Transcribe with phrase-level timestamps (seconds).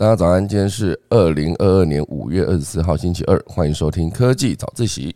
[0.00, 5.14] 大家早安，今天是二零二二年五月二十四号星期二，欢迎收听科技早自习。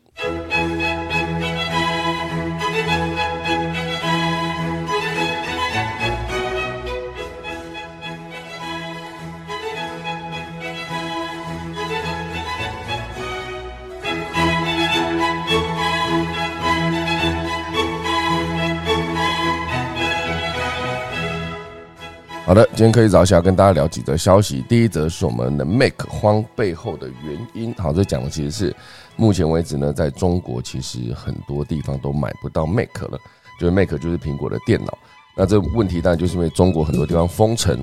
[22.46, 24.62] 好的，今天可以早起要跟大家聊几则消息。
[24.68, 27.72] 第一则是我们的 Mac 荒背后的原因。
[27.76, 28.76] 好，这讲的其实是
[29.16, 33.18] 目前为止呢，在中国其实很多地方都买不到 Mac 了，
[33.58, 34.98] 就是 Mac 就是苹果的电脑。
[35.34, 37.82] 那这问题当然就是因为中国很多地方封城。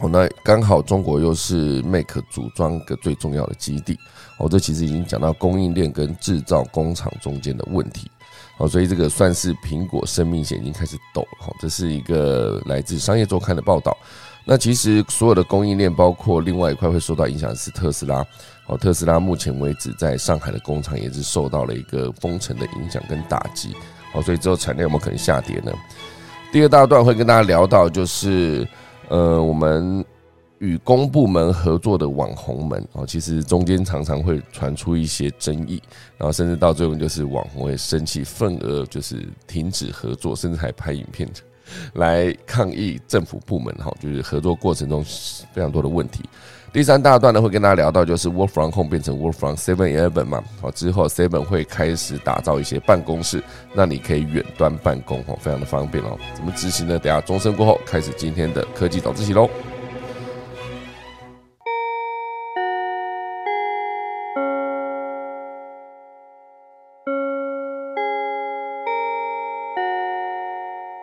[0.00, 3.98] 哦，那刚好中国又是 Mac 组装个最重要的基地。
[4.38, 8.10] 哦，这其实已经讲到供应链跟制造工厂中间的问题。
[8.60, 11.52] 哦，所以这个算是苹果生命线已经开始抖了哈。
[11.58, 13.96] 这是一个来自商业周刊的报道。
[14.44, 18.22] 那其实所有的供应链，包括另外一块会受到影响的是特斯拉。
[18.66, 23.74] 哦，特斯拉目前为止在上海的工厂也是受到了一个封城的影响跟打击。
[24.12, 25.72] 哦，所以之后产量有没有可能下跌呢？
[26.52, 28.68] 第二大段会跟大家聊到，就是
[29.08, 30.04] 呃我们。
[30.60, 35.82] 与公部门合作的网红们哦，其实中间常常会传出一些争议，
[36.18, 41.26] 然后甚至到最后就是网红会生气，愤而就是停止合作，甚至还拍影片
[41.94, 45.02] 来抗议政府部门哈，就是合作过程中
[45.54, 46.24] 非常多的问题。
[46.72, 56.18] 第三大段呢，会跟大家聊到就是 Work from Home 变成 Work from Seven Eleven 嘛，好之后 Seven 会开始打造一些办公室，那你可以远端办公哦，非常的方便哦。
[56.34, 56.98] 怎么执行呢？
[56.98, 59.48] 等下钟声过后开始今天的科技早自习喽。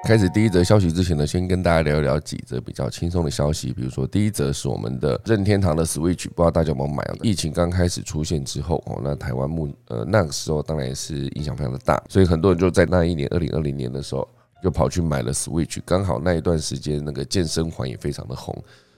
[0.08, 3.74] 开始第一则消息之前呢，先跟大家聊一聊几则比较轻松的消息。
[3.74, 7.06] 比如说，第一则是我们的任天堂的 Switch，不知道大家有没有买？
[7.22, 14.26] 疫情刚开始出现之后，哦，那台湾目呃那个时候当然也是影响非常的大，所以很多人就在那一年二零二零年的时候，
[14.64, 15.82] 就跑去买了 Switch。
[15.86, 18.58] 刚好那一段时间那个健身环也非常的红，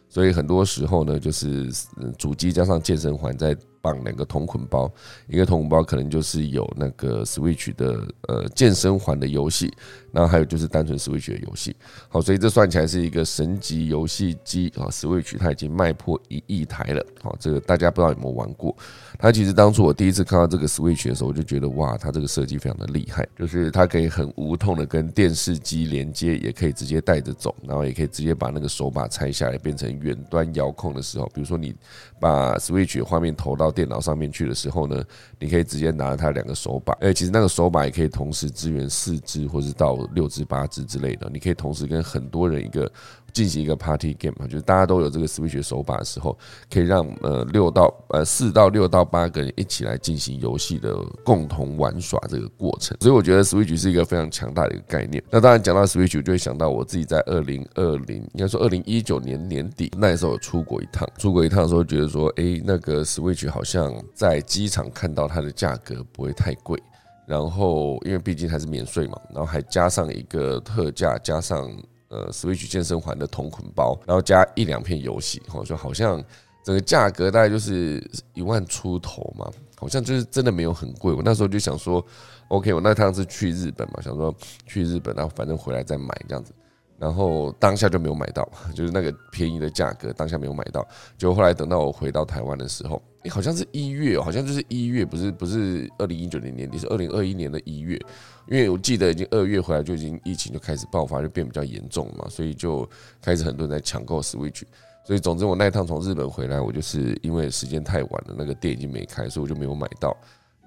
[0.10, 1.72] 所以很多时候呢，就是
[2.20, 3.58] 主机加上健身环在。
[3.82, 4.92] 绑两个同捆包，
[5.30, 9.74] 一个同捆包可能就是有那个 Switch 的呃健身环的游戏，
[10.12, 11.76] 然后还有就是单纯 Switch 的游戏。
[12.08, 17.06] 好，所以这算起来是一个神级游戏机啊！Switch 它已经卖破一亿台了。
[17.22, 18.76] 好，这个大家不知道有没有玩过？
[19.18, 31.76] 它其实当初我第一次看到这个 Switch 的时候，我就觉得哇，它这个设计非常的厉害，就是它可以很无痛的跟电视机连接，也可以直接带着走，然后也可以直接把那个手把拆下来变成远端遥控的时候，比如说你
[32.20, 35.04] 把 Switch 画面投到电脑上面去的时候呢，
[35.38, 42.92] 你可以直接拿它两个手把，哎，其实那个手把也可以同时支援四支或者到六支八支之类的，你可以同时跟很多人一个。
[43.32, 46.36] 进行一个 party game 嘛，就是大家都有这个 Switch 手把的时候，
[46.68, 52.98] 可以让呃六到呃四到六到八个人一起来进行游戏的共同玩耍这个过程。
[53.00, 55.24] 所以我觉得 Switch 是一个非常强大的一个概念。
[55.30, 66.82] 那当然讲到 Switch，就会想到我自己在二零二零，应该说二零一九年年底那时候出国一趟，出国一趟的时候觉得说，哎，那个 Switch 好像在机场看到它的价格不会太贵，
[67.30, 71.72] 然后因为毕竟还是免税嘛，然后还加上一个特价，加上。
[72.12, 76.20] 呃，Switch 健身环的同捆包，然后加一两片游戏，哦，就好像
[76.66, 78.04] 整个价格大概就是
[78.34, 79.48] 一万出头嘛，
[79.78, 81.14] 好像就是真的没有很贵。
[81.14, 82.04] 我那时候就想说
[82.48, 84.34] ，OK，我那趟是去日本嘛，想说
[84.66, 86.52] 去日本，然后反正回来再买这样子。
[86.98, 90.84] 然后当下就没有买到，就是那个便宜的价格，当下没有买到。
[91.16, 98.00] 就后来等到我回到台湾的时候，诶，好像是一月，好像就是一月，不是不是二零一九年年底，是二零二一年的一月。
[98.48, 102.90] 因为我记得已经二月回来就已经疫情就开始爆发，就变比较严重嘛，所以就
[103.22, 104.64] 开始很多人在抢购 Switch。
[105.06, 110.16] 所以总之我那一趟从日本回来，我就是因为时间太晚了，那个店已经没开，所以我就没有买到。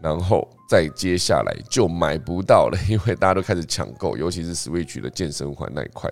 [0.00, 6.10] 然后再接下来就买不到了， 因为大家都开始抢购，尤其是 Switch 的健身环那一块。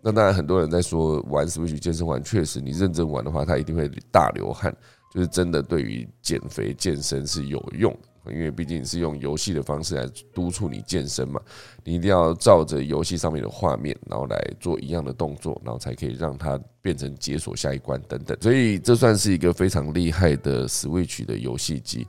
[0.00, 4.74] 那当然很多人在说玩 Switch 健身环，确实你认真玩的话，它一定会大流汗，
[5.16, 7.96] 就是真的对于减肥健身是有用。
[8.28, 10.04] 因为毕竟是用游戏的方式来
[10.34, 11.40] 督促你健身嘛，
[11.84, 18.36] 你一定要照着游戏上面的画面，然后来做一样的动作，然后才可以让它变成解锁下一关等等。
[18.40, 22.04] 所以这算是一个非常厉害的 Switch 的游戏机。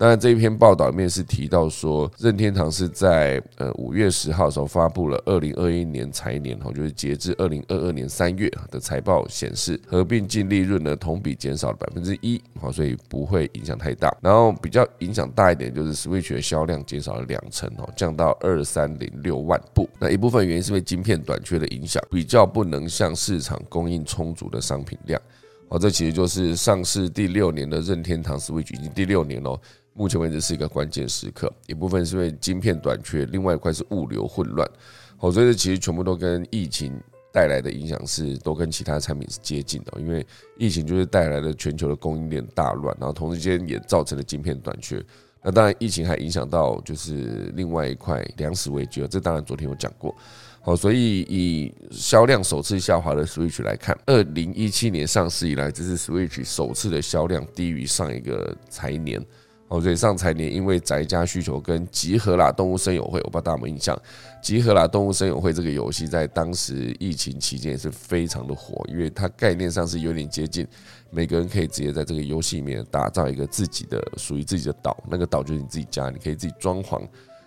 [0.00, 14.10] 当然，这一篇报道里面是提到说，任天堂是在呃五月十号的时候发布了二零二一年财年哈，就是截至二零二二年三月的财报显示，合并净利润呢同比减少了百分之一，好，所以不会影响太大。
[14.22, 19.86] 然后比较影响大一点就是 Switch 的销量减少了两成哦，降到二三零六万部。
[19.98, 25.20] 那一部分原因是因为晶片短缺的影响，比较不能向市场供应充足的商品量。
[25.68, 29.56] 哦，这其实就是上市第六年的任天堂 Switch 已经第六年了，
[29.92, 31.52] 目前为止是一个关键时刻。
[31.66, 34.68] 一部分是因为晶片短缺，另外一块是物流混乱。
[35.16, 36.98] 好，所以这其实全部都跟疫情
[37.32, 39.92] 带来的影响是都跟其他产品是接近的。
[40.00, 40.26] 因为
[40.56, 45.04] 疫情就是带来了全球的供应链大乱，然后同时间也造成了晶片短缺。
[45.42, 50.14] 那当然，疫情还影响到就是另外一块粮食危机，这当然昨天有讲过。
[50.62, 59.24] 好，所以以销量首次下滑的 Switch 来看，二零一七年上市以来，这是 Switch 首次的销量低于上一个财年。
[59.70, 63.96] 哦，所以上财年因为宅家需求跟集合啦动物森友会，我不知道大家有没有印象？
[64.42, 70.66] 集合啦动物森友会这个游戏在当时疫情期间也是非常的火，因为它概念上是有点接近，
[71.10, 77.00] 每个人可以直接在这个游戏里面打造一个自己的属于自己的岛，那个岛就是你自己家，你可以自己装潢。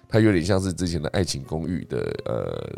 [0.07, 2.71] 它有点像是之前的爱情公寓的呃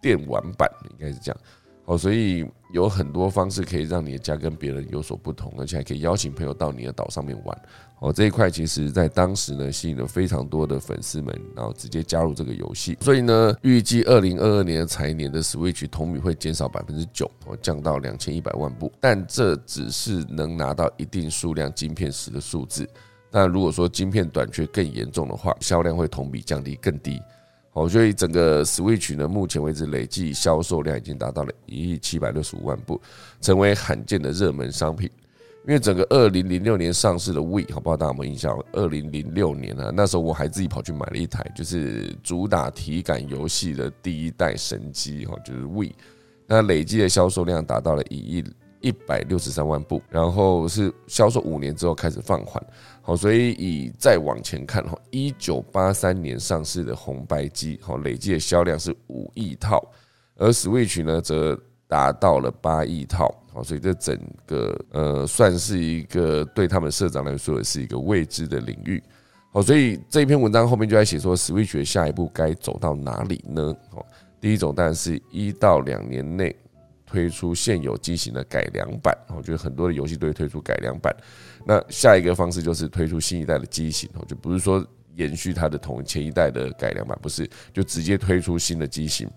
[0.00, 1.38] 电玩版，应该是这样。
[1.84, 7.62] 哦，所以有很多方式可以让你的家跟别人有所不同，而且还可以邀请朋友到你的岛上面玩。
[8.00, 12.98] 哦，这一块其实在当时呢吸引了非常多的粉丝们，然后直接加入这个游戏。
[13.00, 18.92] 所以呢，预计二零二二年的财年的 Switch 同比会减少百分之九，哦，降到两千一百万部。
[19.00, 22.88] 但这只是能拿到一定数量晶片时的数字。
[23.30, 27.22] 那如果说晶片短缺更严重的话，销量会同比降低更低。
[27.74, 33.00] 哦，所以整个 Switch 呢，目前为止累计销售量已经达到了一亿七百六十五万部，
[33.40, 35.10] 成为罕见的热门商品。
[35.66, 37.96] 因为整个二零零六年上市的 We，好不好？
[37.96, 38.58] 大家有没有印象？
[38.72, 45.86] 二零零六年啊，那时候我还自己跑去买了一台，就是主打体感游戏的第一代神机哈，就是 We。
[46.46, 48.44] 那累计的销售量达到了一亿。
[48.80, 52.62] 一百六十三万部，然后是销售五年之后开始放缓，
[53.06, 59.86] 好，所以以再往前看哈，一九八三年上市的红白机，哈，累计的销量是五亿套，
[60.36, 61.54] 而 Switch 呢则
[61.86, 69.02] 达到了八亿套，好，所以这整个呃算是一个对他们社长来说也是一个未知的领域，
[69.52, 73.76] 好，所以这一篇文章后面就在写说 Switch 下一步该走到哪里呢？
[73.90, 74.06] 好，
[74.40, 76.56] 第一种当然是一到两年内。
[77.06, 81.14] 推出现有机型的改良版，我觉得很多的游戏都会推出改良版。
[81.66, 84.84] 那下一个方式就是推出新一代的机型哦，就不是说
[85.16, 89.28] 延续它的同前一代的改良版，不是就直接推出新的机型。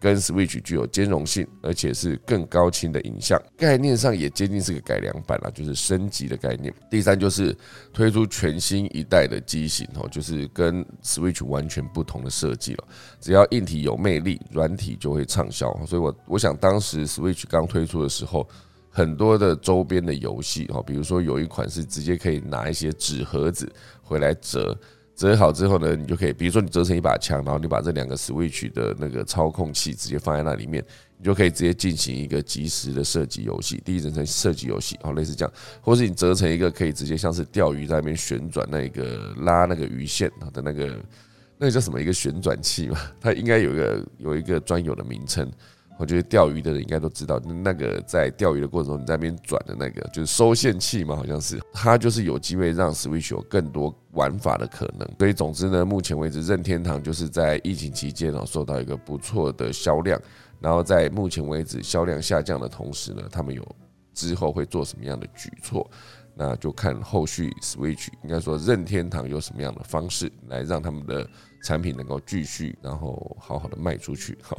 [0.00, 6.72] 跟 Switch 具有兼容性，而且是更高清的影像，概念上也接近是个改良版了，就是升级的概念。
[6.88, 7.52] 第三就是
[7.92, 12.84] 推出全新一代的机型哦，就是跟 Switch 完全不同的设计了。
[13.20, 15.74] 只要硬体有魅力，软体就会畅销。
[15.84, 18.48] 所以我我想当时 Switch 刚推出的时候，
[18.90, 23.70] 很多的周边的游戏哈，比如说有一款是直接可以拿一些纸盒子
[24.02, 24.76] 回来折。
[25.14, 30.80] 折好之后呢，你就可以，比如说你折成一把枪，然后你把这两个 Switch 的那个操控器直接放在那里面，
[31.16, 41.04] 你就可以直接进行一个即时的射击游戏，第一人称射击游戏，哦，类似这样，或是你折成一个可以直接像是钓鱼在那边旋转那个拉那个鱼线的那个
[41.58, 45.50] 那个叫什么一个旋转器嘛，它应该有一个有一个专有的名称。
[45.98, 55.08] 我觉得钓鱼的人应该都知道，那个在钓鱼的过程中你在那边转的那个就是收线器嘛，好像是它就是有机会让 Switch 有更多玩法的可能。
[55.18, 60.20] 所以总之呢，目前为止任天堂就是在疫情期间哦受到一个不错的销量，
[60.60, 63.66] 然后在目前为止销量下降的同时呢，他们有
[64.14, 65.90] 之后会做什么样的举措，
[66.36, 71.28] 那就看后续 Switch 应该说任天堂有什么样的方式来让他们的
[71.64, 74.56] 产品能够继续然后好好的卖出去好。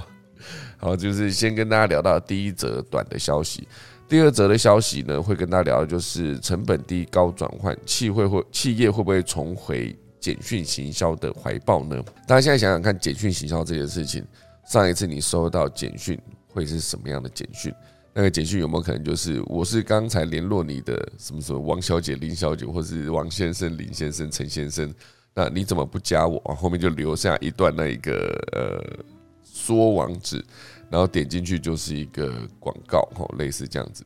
[0.77, 3.67] 好，就是先跟大家聊到第一则短的消息，
[4.08, 12.01] 第二则的消息呢，会跟大家聊的就是成本低、高转换，企会会企业会不会重回简讯行销的怀抱呢？
[12.27, 14.25] 大家现在想想看，简讯行销这件事情，
[14.67, 17.74] 上一次你收到简讯会是什么样的简讯？
[18.12, 24.91] 那个简讯有没有可能就是我是刚才联络你的什么什么王小姐、林小姐，或是王先生、林先生、陈先生？
[25.36, 26.39] 那你怎么不加我？
[26.55, 28.13] 后面就留下一段那一个
[28.51, 29.18] 呃。
[29.59, 30.43] 缩网址，
[30.89, 34.05] 然后点进去就是一个广告，吼，类似这样子。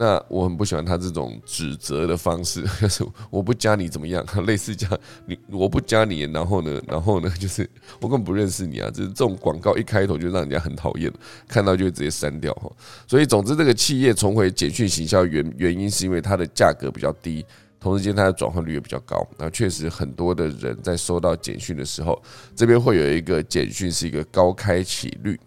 [0.00, 7.68] 那我很不喜欢他这种指责的方式， 就是我不加你怎么样， 类似这样，你我不加你，然后呢，然后呢，就是
[8.00, 11.12] 我根本不认识你啊，就是这种广告一开头就让人家很讨厌，
[11.48, 12.70] 看到就会直接删掉哈。
[13.08, 17.44] 所以总之，这个企业重回简讯行销原原因是因为它的价格比较低。
[17.80, 19.26] 同时间，它的转换率也比较高。
[19.38, 22.20] 那确实，很多的人在收到简讯的时候，
[22.56, 25.38] 这边会有一个简讯是一个高开启率。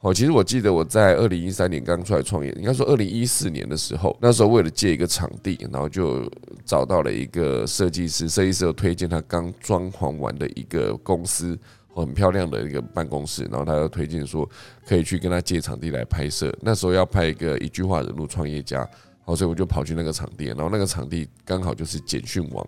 [0.00, 6.30] 哦，其实我记得我在二零一三年刚出来创业，应该说二零一四年的时候，那时候为了借一个场地，然后就
[6.64, 11.58] 找到了一个设计师，设计师又推荐他刚装潢完的一个公司，
[11.94, 14.46] 很漂亮的一个办公室，然后他又推荐说
[14.86, 16.54] 可以去跟他借场地来拍摄。
[16.60, 18.88] 那时候要拍一个一句话人物创业家。
[19.24, 22.66] 好，所以我就跑去那个场地，然后那个场地刚好就是简讯网，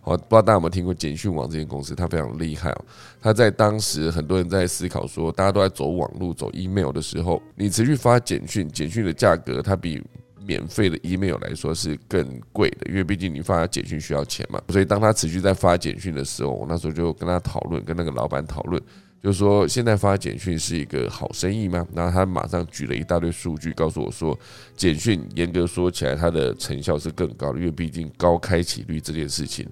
[0.00, 2.84] 好，不知道大家有没有听过简讯网这间公司，它非常厉害哦。
[3.20, 10.02] 它在当时很多人在思考说，大家都在走网络、走 email 的时候，你持续发简讯，简讯的价格它比
[10.44, 14.60] 免费的 email 来说是更贵的，因为毕竟你发简讯需要钱嘛。
[14.70, 18.82] 所以当他持续在发简讯的时候，我那时候就跟他讨论，跟那个老板讨论。
[19.22, 21.86] 就是说，现在发简讯是一个好生意吗？
[21.94, 24.36] 然后他马上举了一大堆数据，告诉我说，
[24.76, 29.64] 简讯严格说起来，它的成效是更高的，因为毕竟高开启率这件事情。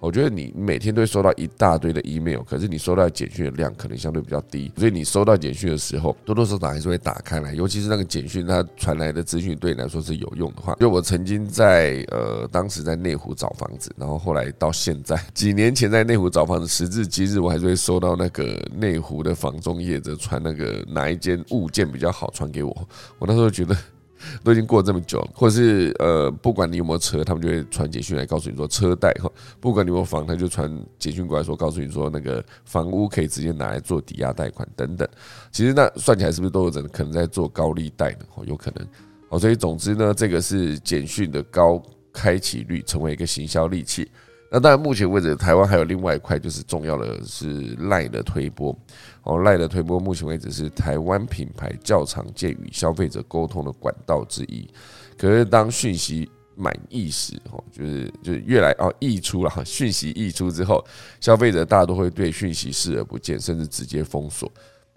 [0.00, 10.74] 我觉得你每天都会收到一大堆的 email，可是你收到简讯的量可能相对比较低，所以你收到简讯的时候，多多少少还是会打开来，尤其是那个简讯它传来的资讯对你来说是有用的话。
[10.80, 22.88] 就我曾经在呃当时在内湖找房子，然后后来到现在 几年前在内湖找房子，时至今日我还是会收到那个内湖的房中业者传那个哪一间物件比较好传给我，
[23.18, 23.76] 我那时候觉得。
[24.44, 29.28] 都已经过了这么久，或者是呃，不管你有没有车，他们就会传简讯来告诉你说车贷哈；
[29.60, 35.08] 不管你有没有房，他就传简讯过来说告诉你说那个房屋可以直接拿来做抵押贷款等等。
[35.50, 38.26] 其实那算起来是不是都有人可能在做高利贷呢？
[38.34, 38.86] 哦，有可能。
[39.28, 41.80] 哦，所以总之呢，这个是简讯的高
[42.12, 44.10] 开启率，成为一个行销利器。
[44.52, 48.76] 那当然，目前为止，台湾还有另外一块就是重要的是赖的推波。
[49.22, 54.68] 哦，赖的推波，目前为止是台湾品牌较常见与消费者沟通的管道之一。
[55.16, 60.84] 可是当讯息满意时，哦，就是就是越来哦溢出了哈，讯息溢出之后，
[61.20, 64.50] 消费者大多会对讯息视而不见，甚至直接封锁。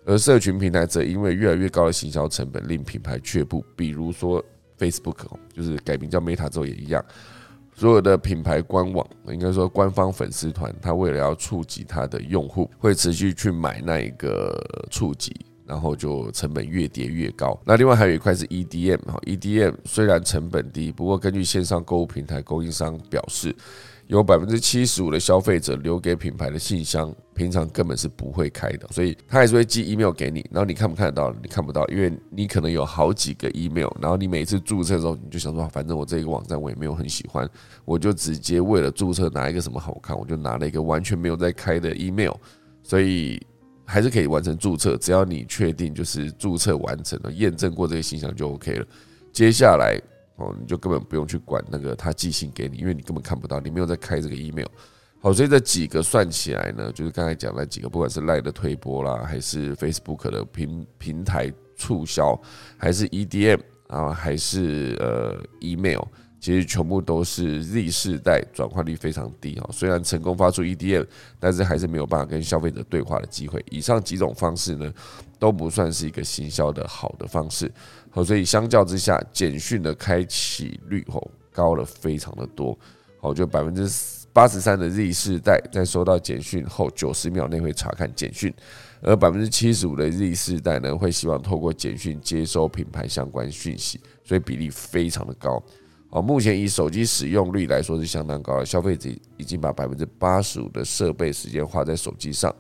[0.03, 3.63] 而社群平台则因为越来越高的行销成本，令品牌却步。
[3.75, 4.43] 比如说
[4.79, 5.17] Facebook，
[5.53, 7.05] 就是改名叫 Meta 之后也一样。
[7.75, 17.59] 所有的品牌官网，应该说官方粉丝团，他为了要触及他的用户，会持续去买那一个触及，然后就成本越叠越高。
[17.65, 23.55] 那另外还有一块是 EDM 哈，EDM 虽然成本低，不过根据线上购物平台供应商表示。
[24.07, 30.45] 有百分之七十五的消费者留给品牌的信箱，平常根本是不会开的，所以他还是会寄 email 给你。
[30.51, 31.33] 然后你看不看得到？
[31.41, 33.89] 你看不到，因为你可能有好几个 email。
[34.01, 37.49] 然后你每次注册的时候，你就想说，反正我这个网站我也没有很喜欢，
[37.85, 42.33] 我就直接为了注册拿一个什么好看，我就拿了一个完全没有在开的 email。
[42.83, 43.41] 所以
[43.85, 48.85] 还是可以完成注册，只要你确定就是注册完成了，验证过这个信箱就 OK 了。
[49.31, 49.99] 接下来。
[50.35, 54.67] 哦，你就根本不用去管那个他寄信给你，因为你根本看不到，你没有在开这个 email。
[55.21, 62.37] 好，所以这几个算起来呢，就是刚才讲那几个，不管是赖的推播啦，还是 Facebook 的平平台促销，
[62.77, 66.01] 还是 EDM 啊，还是呃 email，
[66.41, 69.69] 其实全部都是 Z 世代转换率非常低啊。
[69.71, 71.07] 虽然成功发出 EDM，
[71.39, 73.63] 但是还是没有办法跟消费者对话的机会。
[73.69, 74.93] 以上几种方式呢，
[75.39, 77.71] 都不算是一个行销的好的方式。
[78.15, 82.77] 好，所以相较之下，简讯的开启率吼高了非常的多。
[83.19, 83.89] 好，就百分之
[84.31, 88.53] 八十三的 Z 世代在收到简讯后九十秒内会查看简讯，
[89.01, 95.63] 而百分之七十五的 Z 世代呢会希望透过简讯接收品牌相关讯息，所以比例非常的高。
[96.11, 102.53] 好，目前以手机使用率来说是相当高的，消费者已经把百分之八十五的设备时间花在手机上。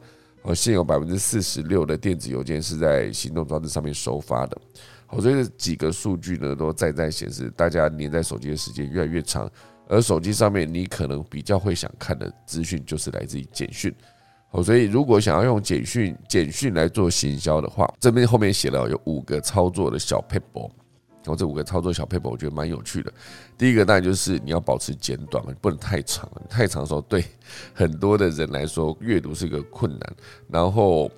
[0.45, 4.57] 而现有百分之四十六的电子邮件是在行动装置上面收发的。
[5.15, 9.49] 我觉得几个数据呢，都在在显示，大家黏在手机的时间越来越长，
[9.87, 13.93] 而手机上面你可能比较会想看的资讯，就是来自于简讯。
[14.51, 20.69] 哦，所以如果想要用简讯简讯来做行销的话，这边后面写了有五个操作的小 paper。
[21.25, 23.09] 然后这五个操作小 paper 我觉得蛮有趣的。
[23.57, 27.23] 第一个当然就是你要保持简短，不能太长，太长的时候对
[27.73, 30.15] 很多的人来说阅读是个困难。
[30.49, 31.09] 然后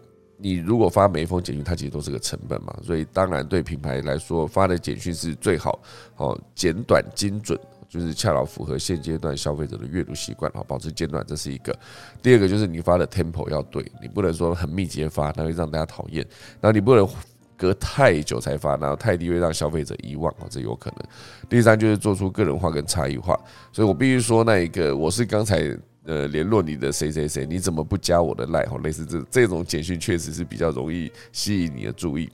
[0.46, 5.80] 你如果发每一封简讯，它其实都是个成本嘛，所以当然对品牌来说发的简讯是最好
[6.18, 7.60] 哦，简短精准，
[7.90, 11.76] 就是恰好符合现阶段消费者的阅读习惯，好保持简短，这是一个。
[12.22, 16.24] 第二个就是你发的 tempo 要对，你不能说很密集发，那会让大家讨厌。
[16.62, 17.10] 然后你不能。
[17.58, 21.00] 隔太久才发，然后太低会让消费者遗忘哦，这有可能。
[21.48, 23.34] 第三就是做出个人化跟差异化，
[23.72, 25.74] 所以我必须说那一个，我是刚才
[26.06, 28.62] 呃联络你的谁谁谁，你怎么不加我的赖？
[28.72, 32.30] 哦，类似这这种简讯确实是比较容易吸引你的注意。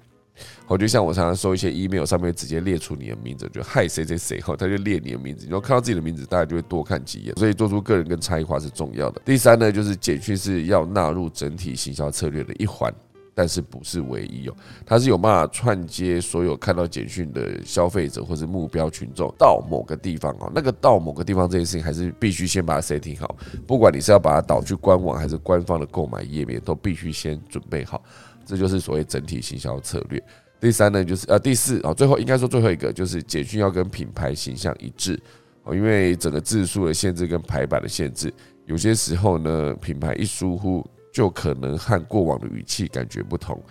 [0.66, 7.36] 好，就像我常常收一些 email，上面直接列出你的名字，就嗨谁谁谁，后他就列你的名字，你要看到自己的名字，大家就会多看几眼。
[7.36, 9.22] 所以做出个人跟差异化是重要的。
[9.24, 12.92] 第三呢，就是简讯是要纳入整体行销策略的一环。
[13.34, 20.52] 但是不是唯一哦，它是有办法串接所有看到简讯的消费者或是目标群众到某个地方哦。
[20.54, 23.36] 那个到某个地方这件事情，还是必须先把它 setting 好。
[23.66, 28.04] 不管你是要把它导去官网还是官方的购买页面，都必须先准备好。
[28.46, 30.22] 这就是所谓整体行销策略。
[30.60, 35.20] 第三呢，就是呃第四啊，最后应该说最后一个就是简讯要跟品牌形象一致
[35.64, 38.32] 哦，因为整个字数的限制跟排版的限制，
[38.66, 43.62] 有些时候呢，品牌一疏忽就可能和过往的语气感觉不同。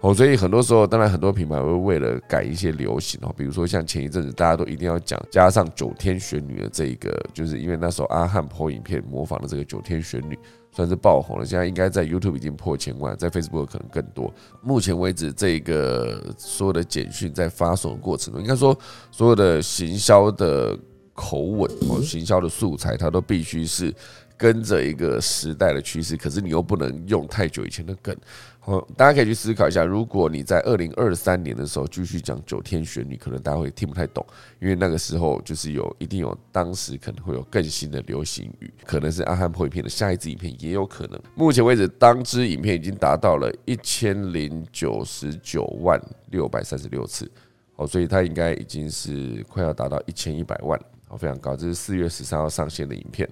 [0.00, 10.38] 哦，所以很多时候，当然很多品牌会为了改一些流行哦，比如说像前一阵子大家都一定要讲加上九天玄女的这一个，就是因为那时候阿汉破影片模仿的这个九天玄女
[10.70, 14.30] 算是爆红了，现在应该在 YouTube 已经破千万，在 Facebook 可能更多。
[14.60, 18.78] 目前为止，这个所有的简讯在发送的过程中，应该说
[19.10, 20.78] 所有的行销的
[21.14, 23.90] 口吻哦，行销的素材，它都必须是。
[24.36, 28.16] 跟着一个时代的趋势，可是你又不能用太久以前的梗。
[28.64, 34.24] 哦，大家可以去思考一下，如果你在二零二三年的时候继续讲九天玄女，可能大家会听不太懂，
[34.58, 41.20] 因为那个时候就是有一定有当时可能会有更新的流行语，可能是阿汉破影片的下一支影片也有可能。
[41.34, 46.00] 目前为止，当支影片已经达到了一千零九十九万
[46.30, 47.30] 六百三十六次，
[47.76, 51.54] 哦，所以它应该已经是快要达到一千一百万，哦，非常高。
[51.54, 53.28] 这是四月十三号上线的影片。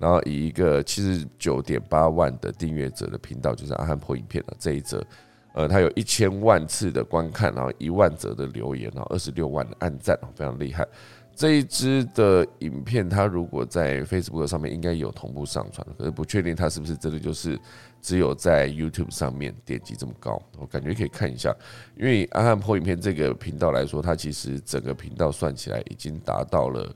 [0.00, 5.04] 然后以一个七十九点八万的订阅者的频道，就是阿汉破影片的这一则，
[5.52, 10.88] 呃，他有一千万次的观看，然后一万则的留言，然后二十六万的按赞，非常厉害。
[11.36, 17.58] 这一支的影片，它如果在 Facebook 上面应该有同步上传，可是不确定它是不是真的就是
[18.00, 20.42] 只有在 YouTube 上面点击这么高。
[20.58, 21.54] 我感觉可以看一下，
[21.98, 26.90] 因为阿汉破影片这个频道来说，它其实整个频道算起来已经达到了。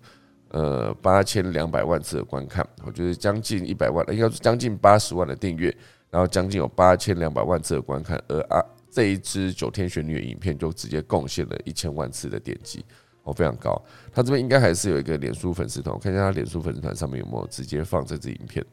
[0.54, 5.76] 呃，八千两百万次的观看，我觉得将近一百万，应该是将近八十万的订阅，
[6.10, 12.84] 然后将近有八千两百万次的观看，而啊这一支九天玄女的影片就直接贡献了一千万次的点击，
[13.24, 13.82] 哦非常高。
[14.12, 18.64] 他这边应该还是有一个脸书粉丝团，我看一下他脸书粉丝团上面有没有直接放这支影片。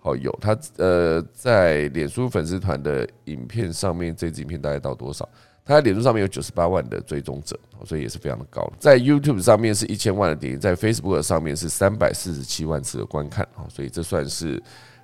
[0.00, 5.28] 好，有他呃在脸书粉丝团的影片上面，这支影片大概到多少？
[5.64, 8.68] 他在脸书上面有九十八万的追踪者，所以也是非常的高。
[8.78, 14.60] 在 YouTube 上面是一千万的点击，在 Facebook 上面是三百四十七万次的观看，所以这算是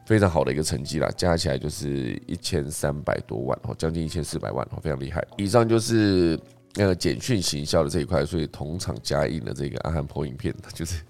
[0.06, 1.08] 非常好的一个成绩啦。
[1.16, 5.24] 加起来就是一千三百多万，哦，将近一千四百万，哦，非常厉害。
[5.36, 6.38] 以上就是
[6.74, 11.00] 那个简讯行销的这一块，所以同场加印的这个阿汉破影片， 就是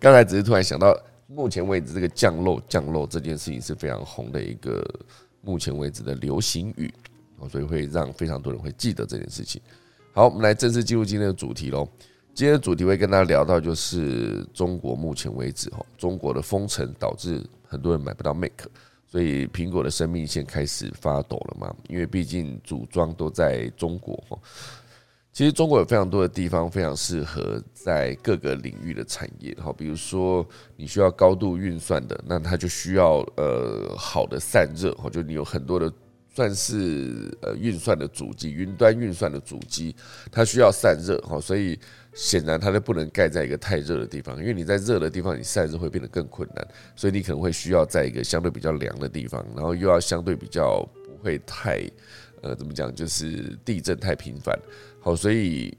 [0.00, 4.82] 刚才只是突然想到，目前为止这个降落降落这件事情是非常红的一个
[5.42, 6.90] 目前为止的流行语。
[7.48, 9.60] 所以会让非常多人会记得这件事情。
[10.12, 11.88] 好，我们来正式进入今天的主题喽。
[12.32, 18.50] 今天的主题会跟大家聊到，就是中国目前为止哈，中国的封城导致很多人买不到 Mac，
[19.06, 21.74] 所以苹果的生命线开始发抖了嘛。
[21.88, 24.38] 因为毕竟组装都在中国哈。
[25.32, 35.92] 其实中国有非常多的地方非常适合在各个领域的产业哈，比如说你需要高度运算的，那它就需要呃好的散热哈，就你有很多的。
[36.34, 39.94] 算是呃运算的主机，云端运算的主机，
[40.32, 41.78] 它需要散热哈，所以
[42.12, 46.66] 显然它就不能盖在一个太热的地方，因为你在热的地方，你散热会变得更困难，
[46.96, 51.88] 所以你可能会需要在一个相对比较凉的地方，然后又要相对比较不会太
[52.42, 54.58] 呃怎么讲，就是地震太频繁，
[54.98, 55.78] 好，所以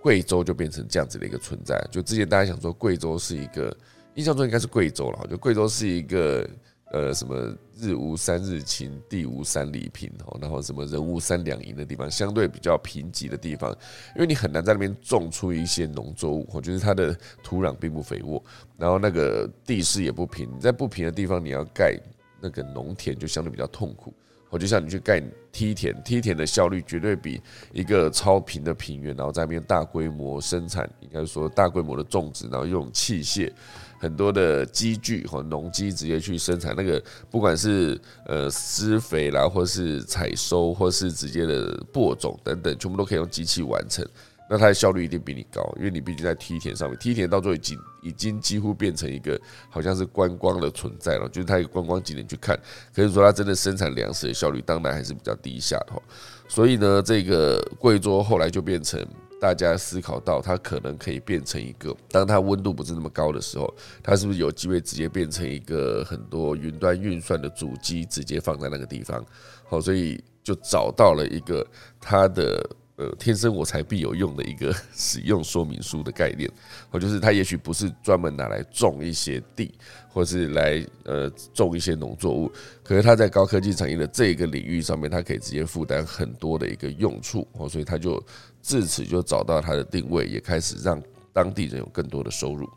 [0.00, 1.84] 贵州就变成这样子的一个存在。
[1.90, 3.76] 就之前大家想说贵州是一个，
[4.14, 6.48] 印象中应该是贵州了，就贵州是一个。
[6.92, 13.72] 呃，什么日无三日晴，地无三里平哦，然后什么人无三两银的地方，相对比较贫瘠的地方，
[14.14, 18.42] 因为你很难在那边种出一些农作物，我觉得它的土壤并不肥沃，
[18.78, 21.98] 然后那个地势也不平，在不平的地方你要盖
[22.40, 24.14] 那个农田就相对比较痛苦，
[24.48, 25.20] 我就像你去盖
[25.50, 33.52] 梯田，梯田的效率绝对比一个超平的平原，然后在那边大规模生产，应该说大规模的种植，然后用器械。
[33.98, 44.06] 很多的机具和农机直接去生产那个，不管是呃施肥啦，或是采收，或是直接的播种等等，全部都可以用机器完成。
[44.48, 52.56] 那它的效率一定比你高，因为你毕竟在梯田上面，梯田到最后已经已经几乎变成一个好像是观光的存在了，就是它一个观光景点去看。
[52.94, 56.00] 可以说它真的生产粮食的效率当然还是比较低下的。
[56.48, 59.04] 所以呢，这个贵州后来就变成。
[59.40, 63.72] 大家思考到，它可能可以变成一个，当它温度不是那么高的时候，
[64.02, 69.24] 它是不是有机会直接变成一个很多云端运算的主机，直接放在那个地方？
[69.64, 71.66] 好，所以就找到了一个
[72.00, 72.68] 它的。
[72.98, 76.50] 呃，天生我材必有用的一个使用说明书的概念，
[76.90, 79.70] 或就是它也许不是专门拿来种一些地，
[80.08, 82.50] 或是来呃种一些农作物，
[82.82, 88.18] 可是它在高科技产业的这个领域上面，它可以直接负担很多的一个用处，哦，所以它就
[88.66, 91.00] 自此就找到它的定位，也开始让
[91.32, 92.68] 当地人有更多的收入，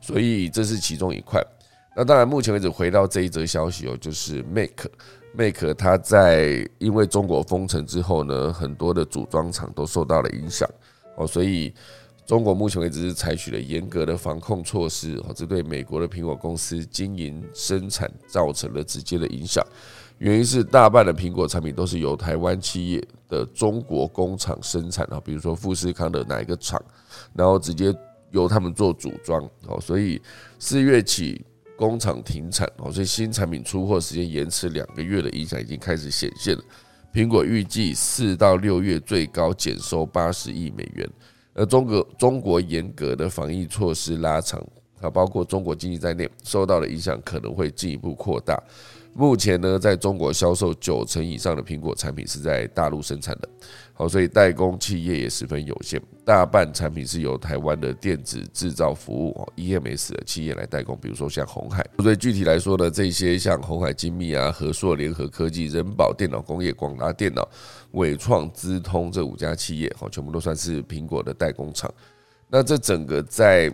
[0.00, 1.40] 所以这是其中一块。
[1.94, 4.90] 那当然，目前为止回到这一则消息哦，就是 Make
[5.32, 10.68] Make 它在因为中国封城之后呢，很多的组装厂都受到了影响
[11.16, 11.72] 哦，所以
[12.26, 19.64] 中国目前为止是采取了严格的防控措施哦，这对美国的苹果公司经营生产造成了直接的影响。
[20.20, 26.80] 原因是大半的苹果产品都是由台湾企业的中国工厂生产啊，比如说富士康的哪一个厂，
[27.32, 27.94] 然后直接
[28.30, 30.20] 由他们做组装哦，所以
[30.58, 31.42] 四月起
[31.74, 36.62] 工厂停产哦，所以新产品出货时间延迟两个月的影响已经开始显现了。
[37.14, 41.08] 苹果预计四到六月最高减收八十亿美元，
[41.54, 44.60] 而中国中国严格的防疫措施拉长
[45.00, 48.62] 啊，包括中国经济在内受到的影响可能会进一步扩大。
[49.12, 53.48] 目前呢，在中国销售九成以上的苹果产品是在大陆生产的，
[53.92, 61.84] 好，所以代工企业也十分有限，大半产品是由台湾的电子制造服务 （EMS） 的企业来代工，比如说像红海。
[61.98, 67.46] 所以具体来说呢，这些像红海精密啊、和硕联合科技、人保电脑工业、广达电脑、
[67.92, 71.92] 伟创资通这五家企业，好，全部都算是苹果的代工厂。
[72.48, 73.70] 那这整个在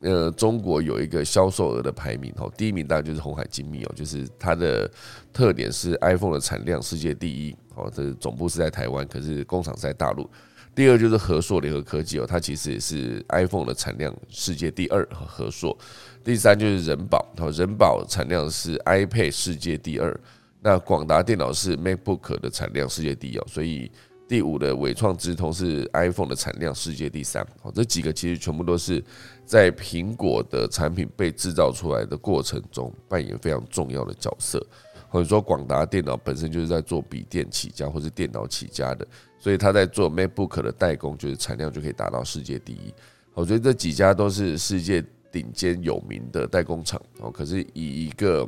[0.00, 4.88] 呃，中国有一个销售额的排名哦，第一名当然就是红海精密哦，就是它的
[5.32, 10.30] 特点是 iPhone 的产量世界第一哦，这总部是在台湾，可是工厂在大陆。
[10.72, 15.76] 第二就是和硕联合科技哦，它其实也是 iPhone 的产量世界第二和和硕。
[16.22, 20.20] 第三就是人保哦，人保产量是 iPad 世界第二，
[20.60, 23.90] 那广达电脑是 MacBook 的产量世界第一哦，所以。
[24.28, 29.02] 第五的伟创智通是 iPhone 的产量世界第三，好，这几个其实全部都是
[29.46, 34.64] 在苹果的产品被制造出来的过程中扮演非常重要的角色。
[35.10, 42.92] 或者说，广达电脑本身就是在做笔电起家或是电脑起家的，所以他在做 MacBook 的代工，就是产量就可以达到世界第一。
[43.32, 48.46] 我觉得这几家都是世界顶尖有名的代工厂哦，可是以一个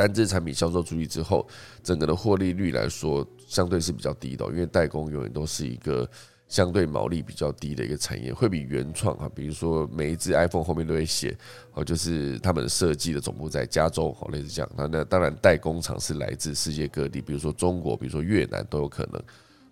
[0.00, 1.46] 单只产品销售出去之后，
[1.82, 3.26] 整个的获利率来说。
[3.50, 6.08] 相对是比较低的，因为代工永远都是一个
[6.46, 11.36] 相对毛利比较低的一个产业，会比原创啊，比如说每一只 iPhone 后面都会写
[11.74, 14.70] 哦，就是他们设计的总部在加州，好类似这样。
[14.76, 19.20] 那那当然代工厂是来自世界各地，比如说中国，比如说越南都有可能。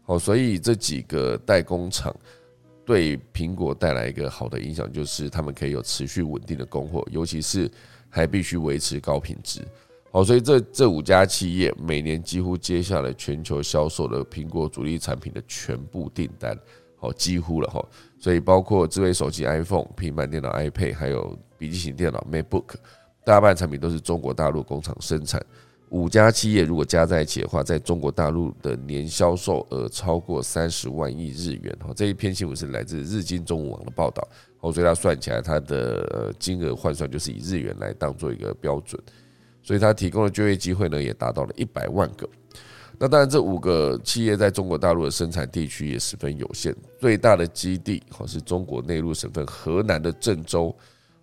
[0.07, 2.13] 哦，所以这几个代工厂
[2.85, 7.71] 对苹果带来一个好的影响，就是他们可以有持续稳定的供货，尤其是
[8.11, 9.65] 还必须维持高品质。
[10.19, 16.59] 好，所以这这五家企业每年几乎接下了全球销售的苹果主力产品的全部订单，
[16.97, 17.81] 好，几乎了哈。
[18.19, 22.75] 所以包括智慧手机 iPhone、平板电脑 iPad，还有笔记型电脑 MacBook，
[23.25, 25.41] 大半产品都是中国大陆工厂生产。
[25.91, 31.79] 五家企业如果加在一起的话，在中国大陆的年销售额超过三十万亿日元。
[31.79, 34.27] 哈，这一篇新闻是来自日经中文网的报道。
[34.63, 39.01] 哦，所以它算起来，它的金额换算就是以日元来当做一个标准。
[39.69, 42.27] 所以它提供的就业机会呢，也达到了一百万个。
[42.99, 46.75] 那当然，这五个企业在中国大陆的生产地区也十分有限。
[46.99, 50.75] 最大的基地哦是中国内陆省份河南的郑州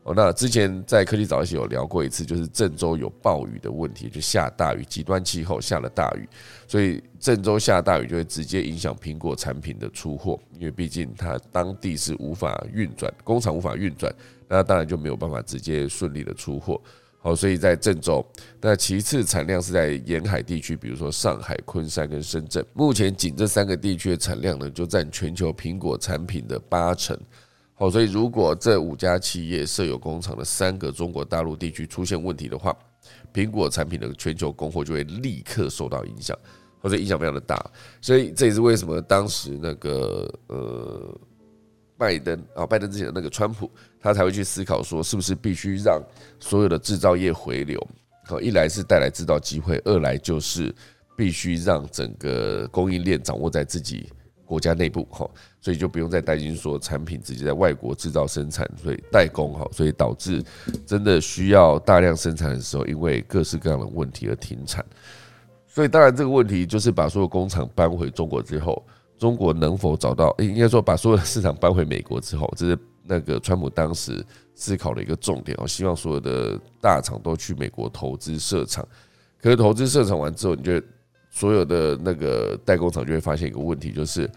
[0.03, 0.13] 哦。
[0.15, 6.29] 那之前在科技早一些有聊过一次，就是郑州有暴雨的问题，就下大雨，极端气候下了大雨，
[6.67, 14.13] 所以郑州下大雨就会直接影响苹果产品的出货，因为毕竟它当地是无法运转，工厂无法运转，
[14.47, 16.79] 那当然就没有办法直接顺利的出货。
[17.25, 18.23] 好，所以在郑州，
[18.61, 22.63] 那其次产量是在沿海地区，比如说上海、昆山跟深圳。
[22.71, 27.19] 目前仅这三个地区的产量呢，就占全球苹果产品的八成。
[27.73, 32.71] 好，所以如果这五家企业设有工厂的三个中国大陆地区出现问题的话，
[33.33, 36.37] 苹果产品的全球供货就会立刻受到影响，
[36.79, 37.59] 或者影响非常的大。
[38.01, 41.19] 所以这也是为什么当时那个呃。
[41.97, 43.71] 拜登啊，拜登之前的那个川普，
[44.05, 45.99] 他才会去思考说，是不是必须让
[46.39, 47.87] 所有的制造业回流？
[48.23, 50.71] 好，一来是带来制造机会，二来就是
[51.17, 54.07] 必须让整个供应链掌握在自己
[54.45, 55.27] 国家内部，哈，
[55.59, 60.39] 所以就不用再担心说产品直接在外国制造生产，所以代工，哈，所以导致
[60.85, 64.85] 真的需要大量生产的时候，因为各式各样的问题而停产。
[65.65, 68.85] 所以当然这个问题就是把所有工厂搬回中国之后。
[69.17, 70.35] 中国能否找到？
[70.39, 75.67] 应该说把所有的市场搬回美国之后，这是那个川普当时思考的一个重点哦。
[75.67, 78.87] 希望所有的大厂都去美国投资设厂。
[79.41, 80.81] 可是投资设厂完之后，你就
[81.29, 84.29] 所有的那个代工厂就会发现一个问题，就是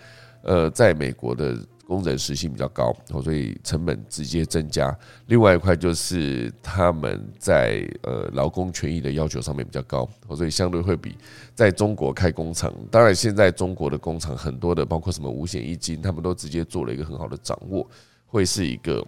[0.42, 1.58] 呃，在美国的。
[1.88, 4.94] 工人时薪比较高，所以成本直接增加。
[5.24, 11.16] 另外一块就是他们在呃劳工权益的要求上面比较高，所以相对会比
[11.54, 12.70] 在中国开工厂。
[12.90, 17.88] 当然，现在中国的工厂很多的，包括什么五险一金，他们都直接做了一个很好的掌握，
[18.28, 19.04] 会是一个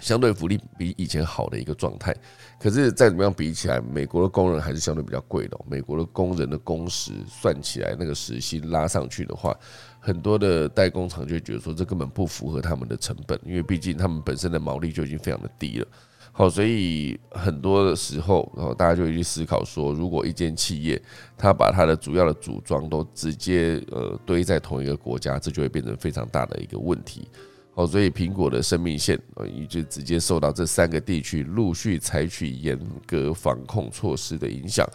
[0.00, 2.12] 相对福利比以前好的一个状态。
[2.58, 5.58] 可是再怎么样比起来，美国的工人还是相对比较贵的。
[5.68, 9.56] 美国的工人的工时算起来，那个时薪拉上去的话，
[10.00, 15.86] 很多的代工厂就觉得说这根本不符合他们的成本，因为毕竟他们本身的毛利就已经非常的低了。
[16.34, 21.00] 好，所以很多的时候，然后大家就会去思考说，如果一间企业
[21.36, 27.28] 它把它的主要的组装都直接呃堆在同一个国家，这就会变成非常大的一个问题。
[27.74, 34.86] 好，所以苹果的生命线呃，也就直接受到这三个地区陆续采取严格防控措施的影响。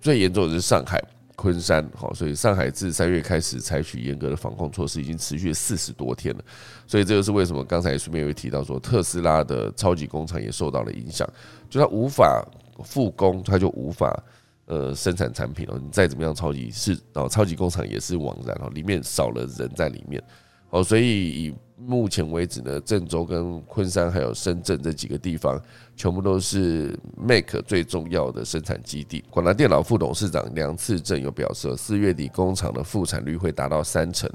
[0.00, 1.02] 最严重的是上海。
[1.38, 6.42] 昆山，好，所以上海自三月开始采取严格的防控措施，已经持续了四十多天了。
[6.86, 11.28] 所以这就是为什么刚才顺便有提到说，特斯拉的超级工厂也受到了影响，
[11.68, 12.42] 就它无法
[12.82, 14.18] 复工，它就无法
[14.64, 15.78] 呃生产产品了。
[15.78, 20.22] 你再怎么样超级是哦，超级工厂也是枉然哦，里面少了人在里面。
[20.76, 25.58] 好，所以以目前为止呢，郑州跟昆山还有深圳这几个地方，
[25.96, 29.24] 全部都是 Make 最重要的生产基地。
[29.30, 34.30] 广达电脑副董事长梁次正有表示，四月底工厂的复产率会达到三成，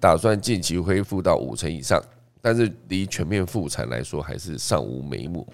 [0.00, 2.02] 打算近期恢复到五成以上，
[2.40, 5.46] 但是离全面复产来说，还是尚无眉目。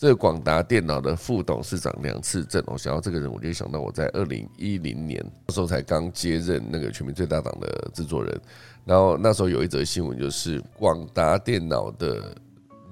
[0.00, 8.40] 这个广达电脑的副董事长梁次正，我想到这个人，我就想到我在二零一零年那时候才刚接任那个全民最大党的制作人。
[8.86, 12.34] 然后那时候有一则新闻，就是广达电脑的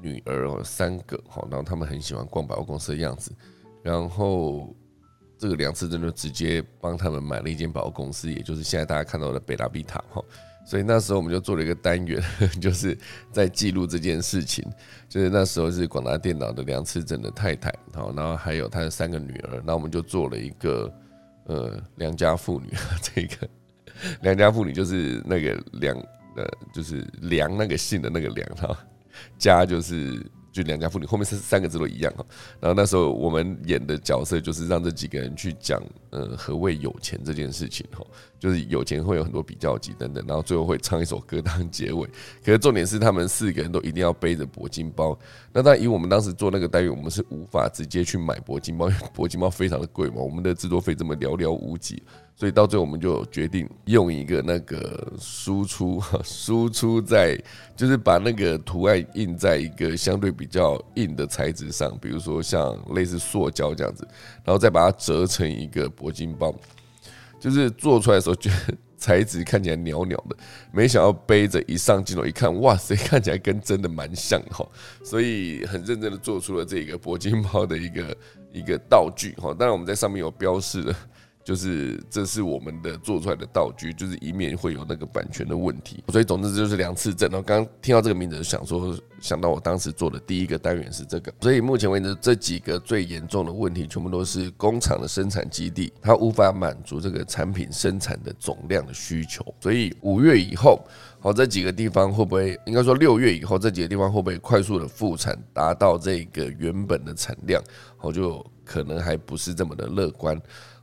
[0.03, 3.33] 女儿哦，三个哈，然后他们很喜欢逛百货公司的样子，
[3.83, 4.77] 然后
[5.39, 10.23] 这个梁次正就直接帮他们买了一间百货公司，也就是现在大家看到的北拉比塔哈。
[10.69, 12.23] 所以那时候我们就做了一个单元，
[12.61, 12.95] 就是
[13.33, 14.63] 在记录这件事情。
[15.09, 20.93] 就是那时候是广达电脑的梁次正的太太，好，然后还有他的三个女儿，那我们就做了一个
[21.47, 22.69] 呃良家妇女
[23.01, 23.49] 这个。
[24.21, 25.97] 良家妇女就是那个良
[26.37, 28.79] 呃，就是良那个姓的那个良哈，
[29.39, 30.23] 家就是
[30.59, 32.25] 就良家妇女，后面是三个字都一样哈。
[32.61, 38.05] 然后那时候我们演的角色就是让这几个人去讲呃何谓有钱这件事情哈。
[38.41, 42.07] 就是有钱会有很多比较级等等，然后最后会唱一首歌当结尾。
[42.45, 45.19] 可是重点是他们四个人都一定要背着铂金包。
[45.53, 52.01] 那但以我们当时做那个待遇，我们是无法直接去买铂金包，因为铂金包非常的贵嘛，我们的制作费这么寥寥无几，
[52.39, 57.37] 所以到最后我们就决定用一个那个输出， 输出在
[57.75, 64.07] 就是把那个图案印在一个相对比较硬的材质上，比如说像类似塑胶这样子，
[64.45, 66.55] 然后再把它折成一个铂金包。
[67.41, 70.37] 就是做出来的时候，觉得材质看起来袅袅的，
[70.71, 74.65] 没想到背着一上镜头一看，哇塞，看起来跟真的蛮像哈，
[75.03, 78.17] 所以很认真的做出了这个铂金包的一个
[78.53, 79.53] 一个道具哈。
[79.59, 80.95] 当然我们在上面有标示了。
[81.49, 86.05] 就是这是我们的做出来的道具，就是以免会有那个版权的问题。
[86.09, 87.27] 所以总之就是两次证。
[87.31, 91.33] 然后刚刚听到这个名字，想说想到我当时做的第一个单元是这个。
[91.41, 99.43] 所以目前为止这几个最严重的问题，全部都是工厂的生产基地，它无法满足这个产品生产的总量的需求。
[99.59, 100.79] 所以五月以后，
[101.19, 107.63] 好这几个地方会不会，应该说六月以后这几个地方会不会快速的复产，达到这个原本的产量？
[107.97, 110.39] 好，就可能还不是这么的乐观。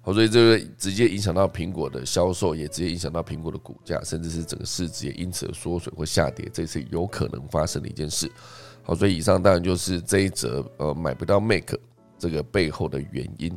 [0.06, 8.32] 好，所以这个直接影响到苹果的销售，也直接影响到苹果的股价，甚至是整个市值也因此缩水或下跌，这是有可能发生的一件事。
[8.84, 11.74] 好，所以以上当然就是这一则呃买不到 Mac
[12.20, 13.52] 这个背后的原因。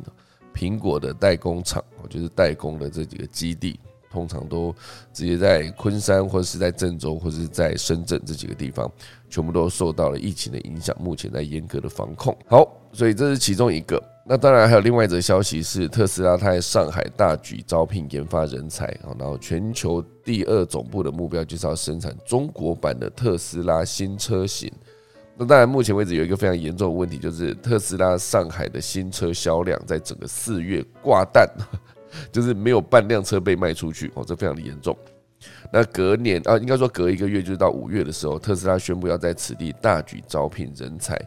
[0.51, 4.73] 苹果的代工厂，就是代工的这几个基地，通常都
[5.13, 8.91] 直接在昆山或者是在郑州或者是在深圳这几个地方，
[9.29, 12.35] 全部都受到了疫情的影响，目前在严格的防控。
[12.47, 14.03] 好，所以这是其中一个。
[14.31, 24.71] 那当然还有另外一则消息是，特斯拉它在上海大举招聘研发人才啊，然后全球第二总部的目标就是要生产中国版的特斯拉新车型。
[25.35, 31.49] 那当然，目前为止有一个非常严重的问题，就是特斯拉上海的新车销量在整个四月挂蛋，
[32.31, 34.95] 就是没有半辆车被卖出去哦，这非常的严重。
[35.73, 41.19] 那隔年啊，应该说隔一个月，就是到五月的时候，特斯拉宣布要在此地大举招聘人才。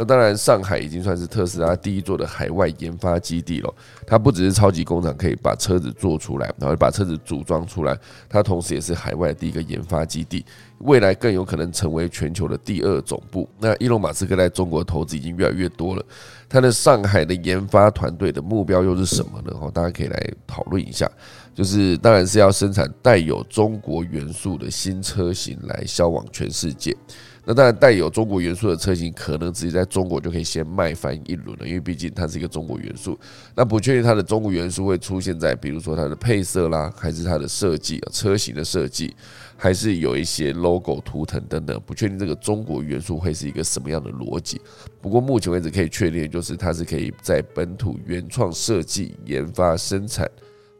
[0.00, 3.70] 那当然，上海已经算是特斯拉第一座的海外研发基地了。
[4.06, 7.94] 它不只是超级工厂，可以把车子做出来，然后把车子组装出来。
[8.26, 10.42] 它同时也是海外第一个研发基地，
[10.78, 13.46] 未来更有可能成为全球的第二总部。
[13.58, 16.02] 那伊隆马斯克在中国投资已经越来越多了。
[16.48, 19.52] 他的上海的研发团队的目标又是什么呢？
[19.74, 21.06] 大家可以来讨论一下。
[21.54, 26.96] 就是当然是要生产带有中国元素的新车型来销往全世界。
[27.44, 33.18] 那当然带有中国元素的车型，可能直接在中国就可以先卖翻一轮了，因为毕竟它是一个中国元素。
[33.54, 39.16] 那不确定它的中国元素会出现在，比如说它的配色啦，还是它的设计，车型的设计，
[39.56, 44.60] 还是有一些 logo 图腾等等，不确定这个中国元素会是一个什么样的逻辑。
[45.00, 50.30] 不过目前为止可以确定，就是它是可以在本土原创设计、研发、生产。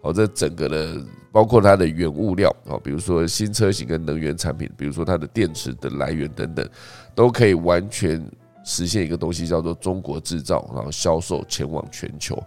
[0.02, 6.66] 好，这整个的包括它的原物料啊，比如说新车型跟能源产品，比如说它的电池的来源等等，
[7.14, 8.24] 都可以完全
[8.64, 12.42] 实现一个东西叫做中国制造，然后销售前往全球。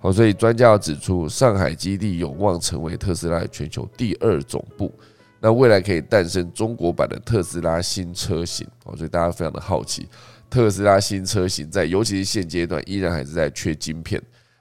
[0.00, 4.92] 好，所以专家要指出，上海基地有望成为特斯拉全球第二总部，
[5.40, 8.66] 那未来可以诞生中国版的特斯拉新车型。
[8.84, 10.08] 哦，所以大家非常的好奇，
[10.50, 14.20] 特斯拉新车型在尤其是现阶段依然还是在缺晶片。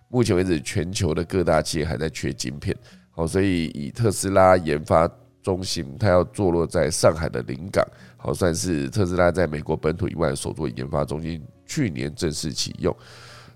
[0.09, 2.75] 目前为止，全球的各大企业还在缺晶片，
[3.11, 5.09] 好，所以以特斯拉研发
[5.43, 12.95] 中心，它要坐落在上海的临港，好，算是特斯拉在美国本土以外的首座研发中心，去年正式启用。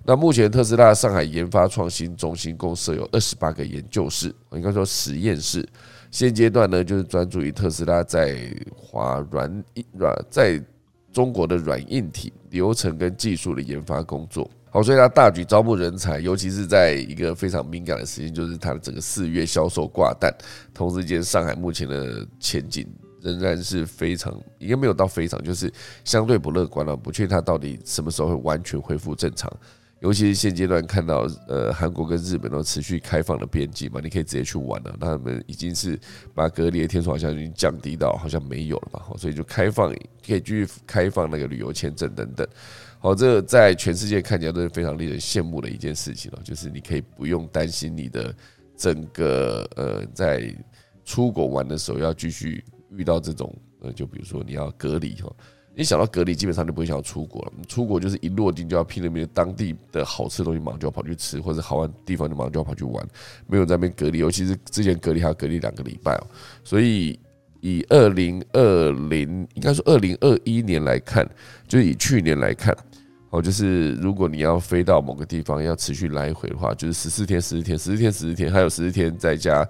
[0.03, 5.67] 那目前特斯拉上海研发创新中心共设有二十八个研究室，应该说实验室。
[6.09, 10.61] 现阶段呢，就是专注于特斯拉在华软软在
[11.13, 14.49] 中国的软硬体流程跟技术的研发工作。
[14.73, 20.34] 好，所以他大举招募人才，尤其是在一个非常敏感的时间，就是他的整个四月销售挂单。
[20.73, 22.88] 同时间，上海目前的前景
[23.21, 25.69] 仍然是非常，应该没有到非常，就是
[26.05, 26.95] 相对不乐观了。
[26.95, 29.51] 不确定他到底什么时候会完全恢复正常。
[29.99, 34.95] 尤其是现阶段看到，呃，韩国跟日本都持续开放的边境嘛，你可以直接去玩了。
[34.99, 35.99] 那他们已经是
[36.34, 39.05] 把隔离的天数好像已经降低到好像没有了吧？
[39.17, 39.93] 所以就开放，
[40.25, 42.47] 可以继续开放那个旅游签证等等。
[43.03, 48.31] 好，这在全世界看起来都是非常令人羡慕的一件事情了，就是你可以不用担心你的
[48.77, 50.53] 整个呃，在
[51.03, 55.33] 出国玩的时候要继续遇到这种呃，就比如说你要隔离哈，
[55.73, 57.51] 你想到隔离，基本上就不会想要出国了。
[57.67, 63.03] 出国就是一落地就要拼了命当地的好吃的东西，马上就要跑去吃，或者好玩地方就马上就要跑去玩，
[63.47, 66.27] 没有在那边隔离，尤其是之前隔离还要隔离两个礼拜哦。
[66.63, 67.19] 所以
[67.61, 71.27] 以二零二零，应该说二零二一年来看，
[71.67, 72.77] 就以去年来看。
[73.31, 79.65] 哦，就是如果你要飞到某个地方，要持续来回的话，就是十四天、十四天、十四天、十四天，还有十四天再加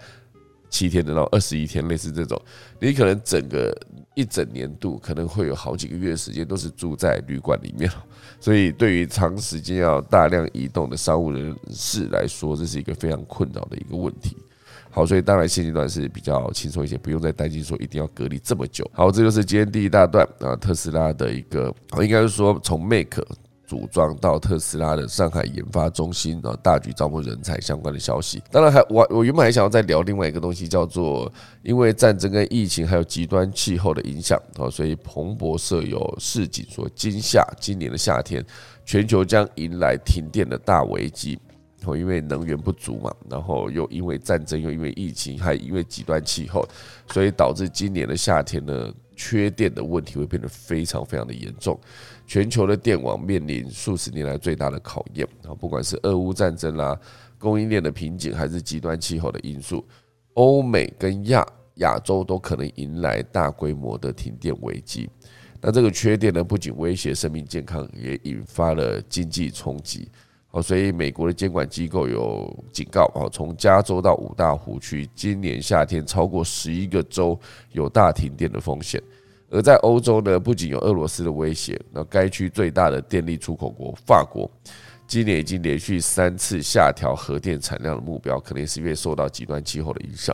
[0.68, 2.42] 七天的，然后二十一天，类似这种，
[2.80, 3.72] 你可能整个
[4.16, 7.88] 一整年度可能会有好几个月的时间都是住在旅馆里面。
[8.40, 14.36] 所以，对于长时间要大量移动的商务人士来说，这是一个非常困扰的一个问题。
[14.90, 18.90] 好，所以当然现阶段是比较轻松一些，不用再担心说一定要隔离这么久。
[18.92, 21.72] 好，这就是今天第一大段啊，特斯拉的一个，
[22.02, 23.24] 应该是说从 Make。
[23.72, 28.44] 组装到特斯拉的上海研发中心啊，大举招募人才相关的消息。
[28.52, 31.32] 当然，还我我原本还想要再聊另外一个东西，叫做
[31.64, 38.46] 因为战争跟疫情还有极端气候的影响啊，所以彭博社有市井说，今夏今年的夏天，
[38.84, 41.40] 全球将迎来停电的大危机。
[41.86, 46.68] 哦，因为能源不足嘛，然后又因为战争，又因为疫情，还因为极端气候，
[47.08, 51.80] 所以导致今年的夏天呢，缺电的问题会变得非常非常的严重。
[52.32, 55.52] 全球的电网面临数十年来最大的考验啊！
[55.54, 56.98] 不管是俄乌战争啦、
[57.38, 59.86] 供应链的瓶颈，还是极端气候的因素，
[60.36, 61.46] 欧美跟亚
[61.80, 65.10] 亚洲都可能迎来大规模的停电危机。
[65.60, 70.08] 那这个缺电呢，不仅威胁生命健康，也引发了经济冲击。
[70.52, 77.38] 哦，所以美国的监管机构有警告哦，从加州到五大湖区，今年夏天超过十一个州
[77.74, 79.04] 有大停电的风险。
[79.52, 84.50] 而在欧洲呢，不仅有俄罗斯的威胁，那该区最大的电力出口国法国，
[85.06, 90.34] 今年已经连续三次下调核电产量的目标，可能是因为受到极端气候的影响。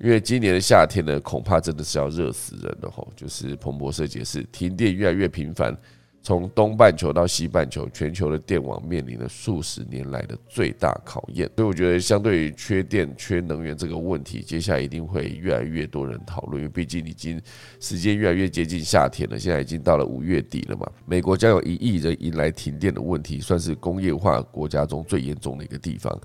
[0.00, 5.76] 因为今年的夏天呢，恐怕真的是要热死人了吼，就是彭博社解释，停电越来越频繁。
[6.24, 11.46] 从东半球到西半球，全球的电网面临了数十年来的最大考验。
[11.54, 16.62] 所以我觉得，相对于缺电、缺能源这个问题，接下来一定会越来越多人讨论。
[16.62, 17.38] 因为毕竟已经
[17.78, 20.90] 时间越来越接近夏天了，现在已经到了五月底了嘛。
[21.04, 26.18] 美国将有一亿人迎来停电的问题，算是工业化国家中最严重的一个地方。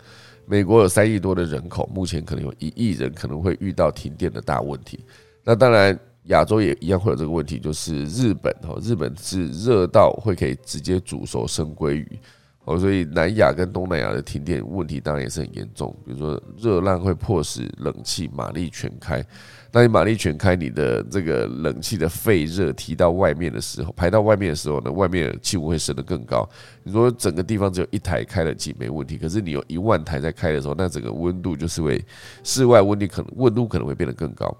[0.45, 5.03] 美国有三亿多的人口，目前可能有一亿人可能会遇到停电的大问题。
[5.43, 5.99] 那当然。
[6.25, 12.19] 亚洲也一样会有这个问题，就是日本哈，日本是热到会可以直接煮熟生鲑鱼，
[12.65, 15.95] 哦，所以南亚跟东南亚的停电问题当然也是很严重。
[16.05, 19.25] 比如说热浪会迫使冷气马力全开，
[19.71, 26.47] 那你马力全开，你的这个冷气的废热提到外面的时候，排到外面的时候呢，外面的气温会升得更高。
[26.83, 32.03] 你说整个地方只有一台开冷气没问题，可是你有一万台在开的时候，那整个温度就是会
[32.43, 34.55] 室外温度可能温度可能会变得更高。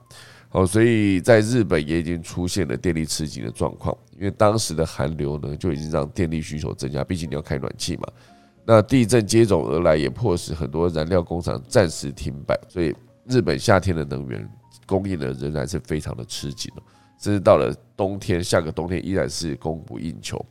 [0.51, 8.07] 哦，所以在日本也已经出现了电力吃紧的状况，因为当时的寒流呢就已经让电力需求增加，毕竟你要开暖气嘛。
[8.65, 12.95] 那地震接踵而来，也迫使很多燃料工厂暂时停摆，所以
[13.27, 14.49] 日本夏天的能源
[14.87, 16.71] 供应呢仍然是非常的吃紧
[17.21, 20.43] 甚至到了冬天，下个冬天依然是供不应求。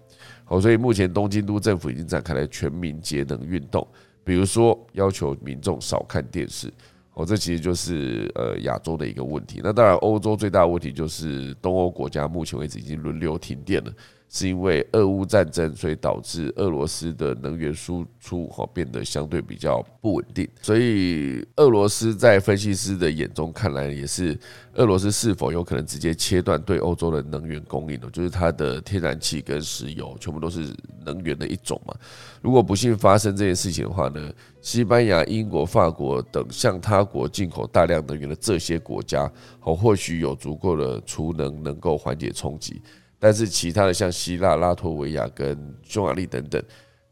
[0.44, 3.86] 好，所以目前东京都政府已经展开了全民节能运动，
[4.22, 6.72] 比如说要求民众少看电视。
[7.18, 9.60] 哦，这其实就是呃亚洲的一个问题。
[9.60, 13.92] 那当然，欧洲最大的问题就是东欧国家目前为止已经轮流停电了。
[14.30, 20.46] 是因为俄乌战争，所以导致俄罗斯的能源输出哈变得相对比较不稳定。
[20.60, 24.38] 所以俄罗斯在分析师的眼中看来，也是
[24.74, 28.08] 俄罗斯是否有可能直接切断对欧洲的能源供应呢？
[28.12, 30.74] 就是它的天然气跟石油全部都是
[31.06, 31.94] 能源的一种嘛。
[32.42, 39.30] 如果不幸发生这件事情的话呢，西班牙、英国、法国等向他国进口大量能源的这些国家，
[39.62, 42.82] 哦，或许有足够的储能能够缓解冲击。
[43.18, 46.62] 但是其他的像希腊、拉脱维亚跟匈牙利等等，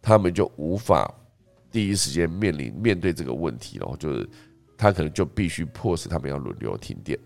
[0.01, 1.13] 他们就无法
[1.71, 4.29] 第一时间面临面对这个问题了，就是
[4.77, 7.19] 他可能就必须迫使他们要轮流停电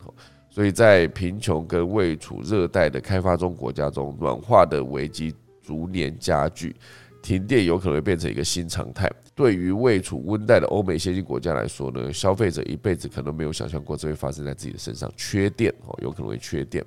[0.49, 6.75] 所以在贫穷跟未处热带的开发中国家中，暖化的危机逐年加剧，
[7.23, 9.09] 停电有可能会变成一个新常态。
[9.35, 16.85] 对于未处温带的欧美先进国家来说呢，消费者一辈子可能没有想象过这会发生在自己的身上，缺电哦，有可能会缺电。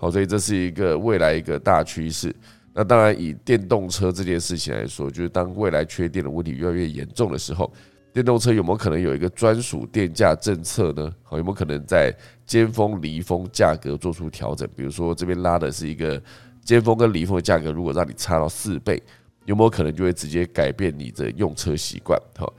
[0.00, 2.34] 好，所以这是一个未来一个大趋势。
[2.72, 7.70] 那当然，以电动车这件事情来说，就是当未来缺电的问题越来越严重的时候，
[8.10, 11.12] 电动车有没有可能有一个专属电价政策呢？
[11.22, 12.10] 好，有没有可能在
[12.46, 14.66] 尖峰、离峰价格做出调整？
[14.74, 16.18] 比如说这边拉的是一个
[16.64, 19.02] 尖峰跟离峰的价格，如果让你差到四倍，
[19.44, 22.18] 有没有可能就会直接改变你的用车习惯？
[22.38, 22.50] 好。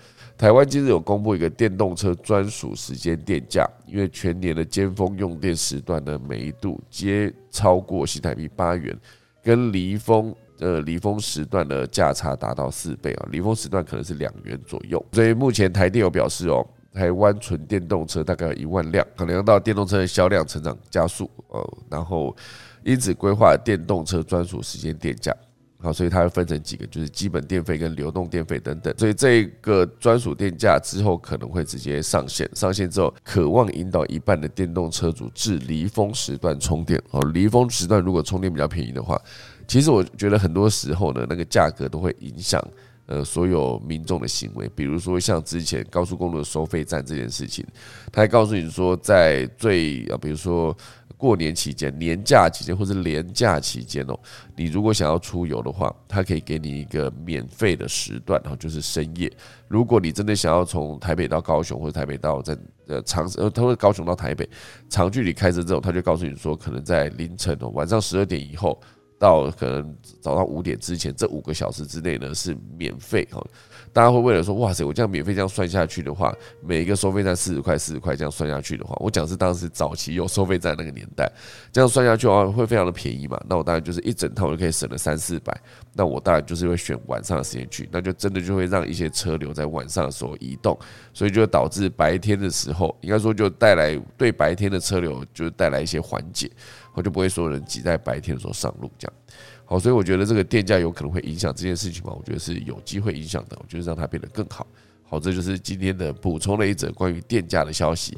[0.41, 8.99] 台湾今日有公布一个电动车专属时间电价，因为全年的尖峰用电时段呢，每一度皆超过新台币八元，
[9.43, 15.05] 跟离峰呃离峰时段的价差达到四倍啊，离峰时段可能是两元左右。
[15.11, 22.35] 所以目前台电有表示哦，台湾纯电动车大概有一万辆，可能要到电动车的销量成长加速哦，然后
[22.83, 25.31] 因此规划电动车专属时间电价。
[25.81, 28.93] 好，所以它会分成几个，就是基本电费跟流动电费等等。
[28.97, 37.01] 所以这个专属电价之后可能会直接上线，上线之后，渴望引导一半的电动车主至离峰时段充电。
[37.09, 39.19] 哦，离峰时段如果充电比较便宜的话，
[39.67, 42.63] 其实我觉得很多时候呢，那个价格都会影响
[43.07, 44.69] 呃所有民众的行为。
[44.75, 47.65] 比如说像之前高速公路的收费站这件事情，
[48.11, 50.77] 他还告诉你说，在最啊，比如说。
[51.21, 54.19] 过年期间、年假期间或者年假期间哦，
[54.55, 59.31] 你如果想要出游的话，它可以给你一个免费的时段，然后就是深夜。
[59.67, 62.57] 如果你真的想要从台北到高雄或者台北到在
[62.87, 64.49] 呃长呃，他会高雄到台北
[64.89, 68.81] 长距离开车之后，他就告诉你说，可能在凌晨哦，晚上十二点以后
[69.19, 73.45] 到可能早上五点之前这五个小时之内呢是免费哦。
[73.93, 81.29] 大家会为了说，哇塞，我这样免费这样算下去的话，每一个收费站四十块，四十块这样算下去的话，我讲是当时早期有收费站那个年代，
[81.71, 83.39] 这样算下去的话会非常的便宜嘛？
[83.49, 85.55] 那我当然就是一整套就可以省了三四百，
[85.93, 90.77] 那我当然就是会选晚上的时间去，那就真的就会让一些车流在晚上的时候移动，
[91.13, 96.49] 所以就导致白天的时候，应该说就带来对白天的车流就带来一些缓解，
[96.93, 99.13] 我就不会所有人挤在白天的时候上路这样。
[99.71, 102.11] 好，所以我觉得这个电价有可能会影响这件事情嘛？
[102.11, 103.57] 我觉得是有机会影响的。
[103.57, 104.67] 我觉得让它变得更好。
[105.07, 108.17] 好，这就是今天的补充了一则关于电价的消息。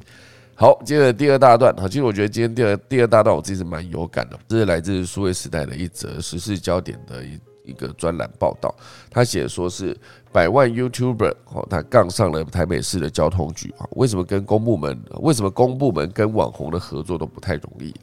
[0.56, 1.72] 好，接着第二大段。
[1.78, 4.39] 好，其实我觉得今天第二第二大段我自己是蛮有感的。
[4.47, 8.74] 这是来自数位时代的一则时事焦点的一一个专栏报道。
[9.12, 9.95] 他写说是
[10.32, 13.86] 百万 YouTuber 哦，他杠上了台北市的交通局啊。
[13.91, 14.99] 为什么跟公部门？
[15.20, 17.93] 为什么公部门跟网红的合作都不太容易？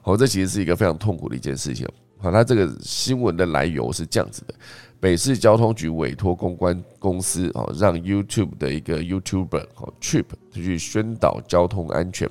[0.00, 1.88] 好，这其实是一个非常痛苦的一件事情。
[2.20, 4.54] 好，他这个新闻的来由是这样子的：
[5.00, 12.28] 北市交通局委托公关公司哦，让 YouTube 的一个 YouTuber 哦 Trip 去宣导交通安全，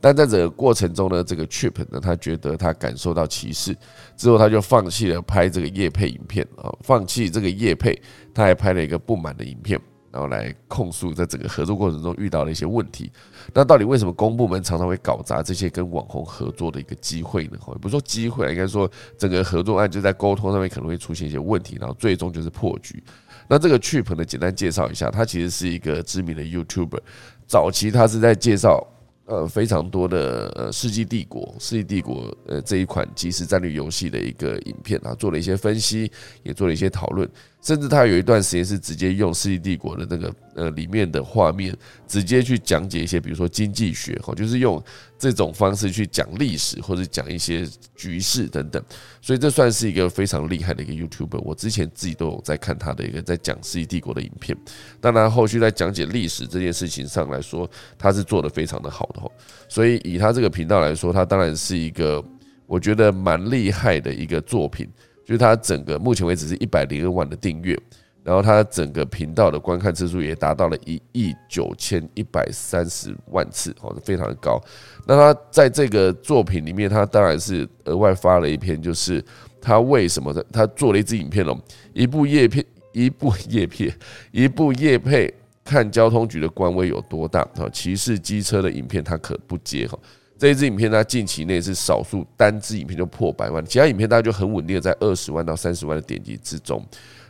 [0.00, 3.76] 但在这个过程中呢，这个 Trip 呢，他觉得他感受到歧视，
[4.16, 8.00] 之后他就放弃了拍这个夜配影片啊，放弃这个夜配，
[8.32, 9.78] 他还拍了一个不满的影片。
[10.14, 13.10] 然后来控诉在整个合作过程中遇到的一些问题。
[13.52, 17.58] 那到底为什么公部门常常会搞砸这些跟网红合作的一个机会呢？
[17.66, 18.88] 也不是说机会，应该说
[19.18, 23.02] 整个合作案就在沟通上面可能会出现一些问题，然后最终就是破局。
[23.48, 27.00] 那这个 Chip 呢，简单介绍一下，他其实是一个知名的 YouTuber。
[27.48, 28.86] 早期他是在介绍
[29.26, 36.10] 呃非常多的呃《世纪帝国》《世纪帝国》呃这一款即时战略游戏的一个影片啊，做了一些分析，
[36.44, 37.28] 也做了一些讨论。
[37.64, 41.74] 甚至他有一段时间是直接用《世纪帝国》的那个呃里面的画面，
[42.06, 44.80] 直接去讲解一些，比如说经济学哈，就是用
[45.18, 48.82] 这种方式去讲历史或者讲一些局势等等。
[49.22, 51.40] 所以这算是一个非常厉害的一个 YouTuber。
[51.40, 54.54] 我之前自己都有在看他的一个在讲《世纪帝国》的影片。
[55.00, 59.30] 当然，后续在讲解历史这件事情上来说，他是做的非常的好的哈。
[59.70, 62.22] 所以以他这个频道来说，他当然是一个。
[62.66, 64.88] 我觉得蛮厉害的一个作品，
[65.24, 67.78] 就是它整个目前为止是一百零二万的订阅，
[68.22, 74.60] 然后它整个频道的观看次数也达到了一亿九千一百三十万次，哦，非常的高。
[75.06, 79.22] 那他在这个作品里面，他当然是额外发了一篇，就是
[79.60, 81.58] 他为什么他做了一支影片哦，
[81.92, 83.94] 一部叶片，一部叶片，
[84.30, 85.32] 一部叶配
[85.64, 87.68] 看交通局的官威有多大啊？
[87.72, 89.98] 骑士机车的影片他可不接哈。
[90.44, 96.84] 这一支影片，它近期内是少数单支影片就破百万，其他影片大家就很稳定的在二十万到三十万的点击之中，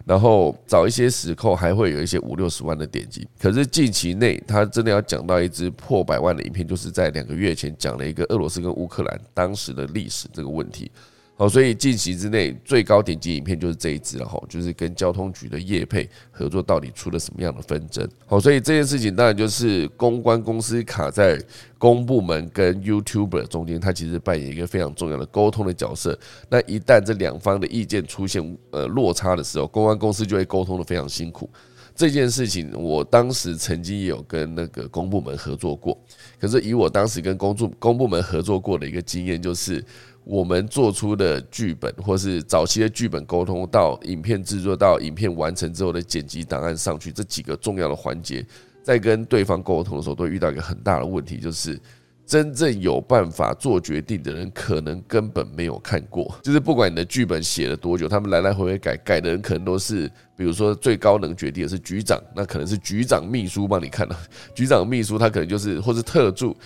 [0.05, 3.25] 然后找一些时候还会有一些五六十万的点击。
[3.39, 10.91] 可是近期内，他真的要讲到一支破百万的影片，就是在两个月前讲了一个俄罗斯跟乌克兰当时的历史这个问题。
[11.37, 18.09] 好，所以近期之内最高点击影片就是这一支了哈，就是跟交通局的业配合作到底出了什么样的纷争？
[18.24, 21.37] 好，所以这件事情当然就是公关公司卡在
[21.76, 26.16] 公部门跟 YouTuber 中间，它其实扮演一个非常重要的沟通的角色。
[26.49, 31.51] 那一旦这两方的意见出现呃落差的时候，公关公司就会沟通的非常辛苦。
[31.97, 36.01] 这件事情我当时曾经也有跟那个公部门合作过，
[36.41, 39.85] 可是以我当时跟公助公部门合作过的一个经验就是。
[40.25, 48.45] 我们做出的剧本，或是早期的剧本沟通，到影片制作，到影片完成之后的剪辑档案上去，这几个重要的环节，
[48.83, 51.79] 在跟对方沟通的时候，都遇到一个很大的问题，就是
[52.25, 56.35] 真正有办法做决定的人，可能根本没有看过。
[56.43, 64.16] 就是不管你的剧本写了多久，他们来来回回改，改的人可能都是，比如说最高能决定的是局长，那可能是局长秘书帮你看的，
[64.55, 66.57] 局长秘书他可能就是，或是特助。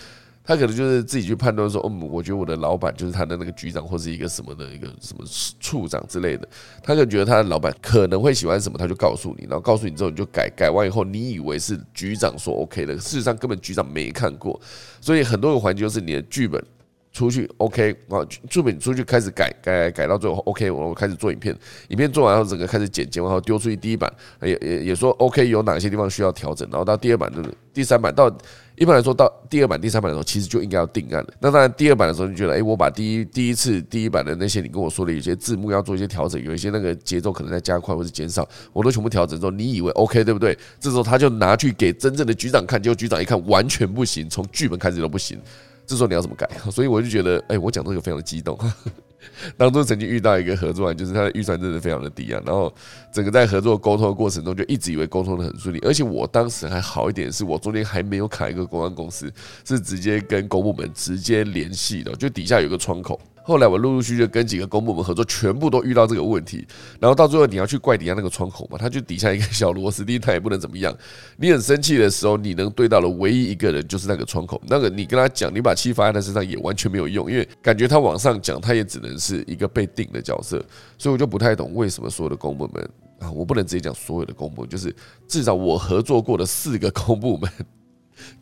[0.49, 5.23] 他可能就是自己去判断说，嗯，我觉得我的老板就是他的那个局长或是一个什么的一个什么
[5.61, 6.49] 处长之类的，
[6.83, 14.59] 他可能觉得他的老板可能会喜欢什么，他就告诉你，然后告诉你之后你就改，改完以后你以为是局长说 OK 的，事实上根本局长没看过，
[15.03, 16.65] 所以很多个环节就是你的剧本。
[17.13, 21.57] 出去 OK 啊，作品出去开始改改改到最后 OK，我开始做影片，
[21.89, 28.31] 影片做完后整个开始剪剪完后丢出去第一版，也也也说 OK，有哪些地方需要调整，然后到第二版就是第三版，到
[28.77, 31.29] 一般来说到第二版第三版的时候，其实就应该要定案了。
[31.41, 40.57] 那当然第二版的时候，你觉得哎，我把第一第一次第一版的那些你跟我说的有些字幕要做一些调整，有一些那个节奏可能在加快或者减少，我都全部调整之后，你以为 OK 对不对？
[40.79, 45.41] 这时候他就拿去给真正的局长看，结果局长一看完全不行，从剧本开始都不行。
[45.89, 46.47] 这时候你要怎么改？
[46.71, 48.57] 所以我就觉得，哎，我讲这个非常的激动。
[49.57, 52.73] 当初曾经遇到一个合作案，就是他的预算真的非常的低啊，然后
[53.13, 59.33] 整个在合作沟通的过程中，就一直以为沟通的很顺利，而且我当时还好一点，是我中间还没有卡一个公安公司，
[59.65, 63.19] 是直接跟公部门直接联系的，就底下有个窗口。
[63.49, 66.69] 后来我陆陆续续跟几个公部门合作，全部都遇到这个问题。
[67.01, 70.95] 然后到最后你要去怪底下那个窗口嘛，他就底下一个小螺丝钉，他也不能怎么样。
[71.39, 74.61] 你很生气的时候，你能对到的唯一一个人就是那个窗口。
[74.67, 80.63] 那个你跟他讲，你把气发在他身上也完全没有用，因为感觉他往上讲，他也只能是一个被定的角色。
[80.99, 82.87] 所以我就不太懂为什么所有的公部门
[83.19, 84.95] 啊，我不能直接讲所有的公部门，就是
[85.27, 87.51] 至少我合作过的四个公部门，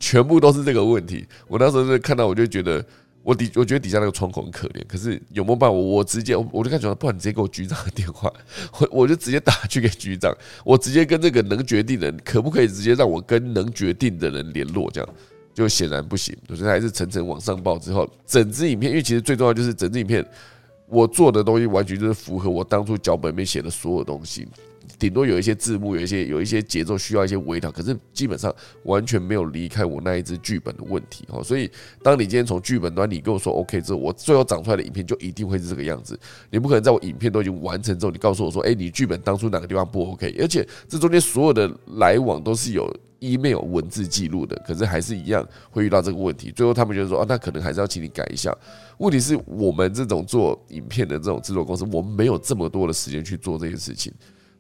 [0.00, 1.24] 全部都是这个问题。
[1.46, 2.84] 我那时候是看到，我就觉得。
[3.26, 5.74] 我底我觉得底下那个窗口很可怜，可是有没有办法？
[5.74, 8.32] 我我直接我就看出来，不然你直接给我局长的电话，
[8.78, 10.32] 我我就直接打去给局长，
[10.64, 14.88] 我直接跟这个能决定的人，可不可以直接让我跟能决定的人联络？
[14.92, 15.08] 这样
[15.52, 20.24] 就显然不行，所以还是层层往上报之后，整支影片，因为其实最重要就是整支影片，
[20.86, 24.46] 我做的东西完全就是符合我当初脚本里面写的所有东西。
[24.98, 31.42] 顶多有一些字幕，有一些有一些节奏需要一些微调，可是基本上完全没有离开我那一支剧本的问题哈。
[31.42, 31.70] 所以，
[32.02, 36.18] 当你今天从剧本端你跟我说 OK 之后，我最后长出来的影片就一定会是这个样子。
[36.50, 40.34] 你不可能在我影片都已经完成之后，你告诉我说，哎，你剧本当初哪个地方不 OK？
[40.38, 42.88] 而且这中间所有的来往都是有
[43.20, 46.50] email 文字记录的，可是还是一样会遇到这个问题。
[46.50, 48.54] 最后他们就说，啊，那可能还是要请你改一下。
[48.98, 54.12] 问题是我们这种做影片的这种制作公司，我们没有这么多的时间去做这件事情。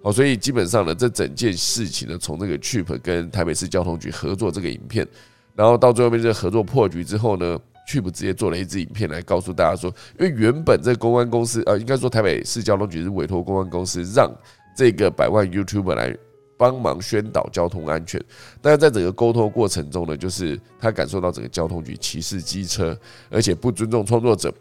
[0.06, 5.04] 哦，所以基本上呢，这整件事情呢，从这个 Chip 跟台北市交通局合作这个影片，
[5.52, 7.58] 然后到最后面这个合作破局之后呢
[7.90, 14.32] ，Chip 直接做了一支影片来告诉大家说，因为原本这公安公司，呃，应该说台北市交通局是委托公安公司让
[14.76, 16.16] 这个百万 YouTuber 来
[16.56, 18.22] 帮忙宣导交通安全，
[18.62, 22.96] 但是在整个沟通过程中呢，就是他感受到整个交通局歧视机车，
[23.28, 24.54] 而且不尊重创作者。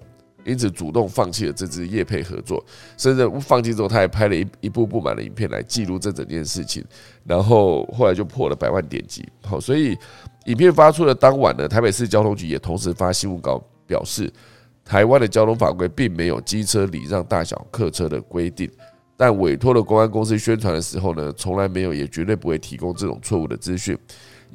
[0.45, 2.63] 因此主动放弃了这支业配合作，
[2.97, 6.83] 甚至放弃之后，他还拍了一一部不满的影片来记录这整件事情，
[7.25, 9.27] 然后后来就破了百万点击。
[9.43, 9.97] 好，所以
[10.45, 14.31] 影片发出的当晚呢，台北市交通局也同时发新闻稿表示，
[14.83, 18.69] 台湾的交通法规并没有机车礼让大小客车的规定。
[19.17, 23.97] 但委托了公安公司宣传的时候呢，从来没有也绝对不会提供这种错误的资讯。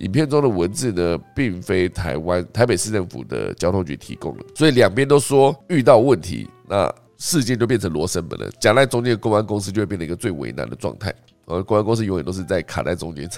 [0.01, 8.51] 影片中的文字呢，并非台湾台北市政府的交通局提供的，所以两边都说遇到问题，那事件就变成罗生门了。
[8.61, 11.15] 夹在中间的公安公司就会变成一个最为难的状态，
[11.47, 13.29] 而公安公司永远都是在卡在中间。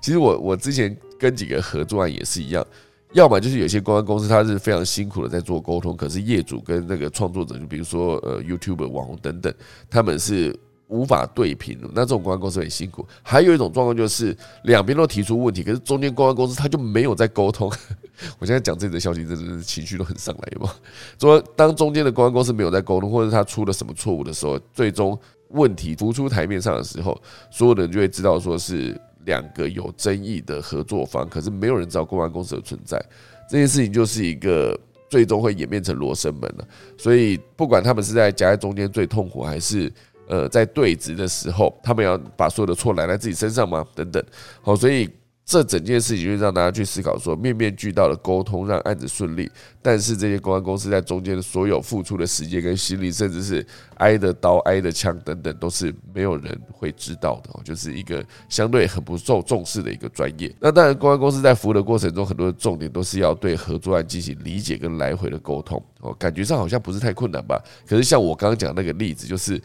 [0.00, 2.66] 其实我我之前跟几个合作案也是一样。
[3.12, 9.52] 要么就是有些公安公司，他是非常辛苦的在做沟通，可是业主跟那个创作者，就比如说呃 YouTube 网红等等，
[9.90, 10.58] 他们是
[10.92, 11.78] 无法对平。
[11.94, 13.06] 那这种公关公司很辛苦。
[13.22, 17.72] 还有一种状况就是两边都提出问题，可是中间公关公司他就没有在沟通。
[18.38, 20.72] 我现在讲这则消息，真的是情绪都很上来，有吗？
[21.18, 25.18] 说当中间的公关公司没有在沟通，或者他出了什么错误的时候，最终
[25.48, 27.20] 问题浮出台面上的时候，
[27.50, 29.00] 所有人就会知道说是。
[29.24, 33.00] 两个有争议的合作方，可是没有人知道公安公司的存在，
[33.48, 34.76] 这件事情就是一个
[35.08, 36.66] 最终会演变成罗生门了。
[36.98, 39.88] 所以不管他们是在夹在中间最痛苦，还是
[40.32, 43.84] 呃在对峙的时候，他们要把所有的错揽在自己身上吗？
[43.94, 44.24] 等等，
[44.62, 45.08] 好，所以。
[45.44, 49.50] 这整件事情就让大家去思考：说面面俱到的沟通让案子顺利，
[49.82, 53.66] 但是这些公安公司在中间的所有付出的时间跟心力，甚至是
[53.96, 57.50] 挨的刀、挨的枪等等，都是没有人会知道的。
[57.64, 60.50] 就是一个相对很不受重视的一个专业。
[60.60, 65.84] 那当然，公安公司在服务的过程中，很多的重点都是要对合作案进行理解跟来回的沟通。
[66.00, 67.60] 哦，感觉上好像不是太困难吧？
[67.84, 69.60] 可是像我刚刚讲那个例子，就是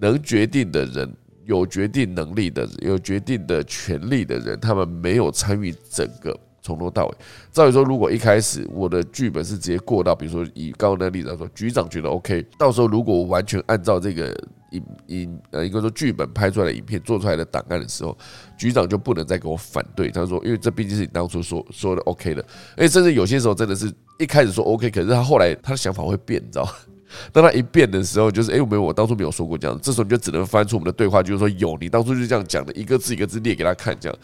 [0.00, 1.12] 能决定的人。
[1.46, 7.14] 有决定能力的、有决定的权利的人，他们没有参与整个从头到尾。
[7.50, 14.28] 照理说，如果一开始我的剧本是直接过到，比如说以刚刚那个例子来说，局长觉得 OK，到时候如果我完全按照这个
[14.70, 18.16] 影影呃，应该说剧本拍出来的影片做出来的档案的时候，
[18.56, 20.08] 局长就不能再给我反对。
[20.08, 22.44] 他说，因为这毕竟是你当初说说的 OK 的，
[22.76, 26.68] 而且甚至有些时候真的是一开始说 OK，可是他后来他的想法会变，你知道。
[27.32, 29.78] 当他一变的时候，就是哎，没有，我当初没有说过这样。
[29.82, 34.18] 这时候你就只能翻出我们的对话，就是说有，你当初就是这样讲的，一个字一个字列给他看，这样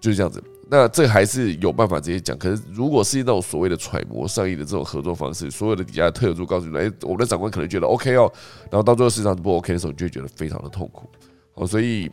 [0.00, 0.42] 就是这样子。
[0.70, 2.36] 那这还是有办法直接讲。
[2.36, 8.30] 可是如果是那种所谓的揣摩上意的这种合作方式，所有的底下特助告诉你，哎，我们的长官可能觉得 OK 哦，
[8.70, 11.08] 然后到最后市场不 OK 的时候，你就会觉得非常的痛苦。
[11.54, 12.10] 哦，所以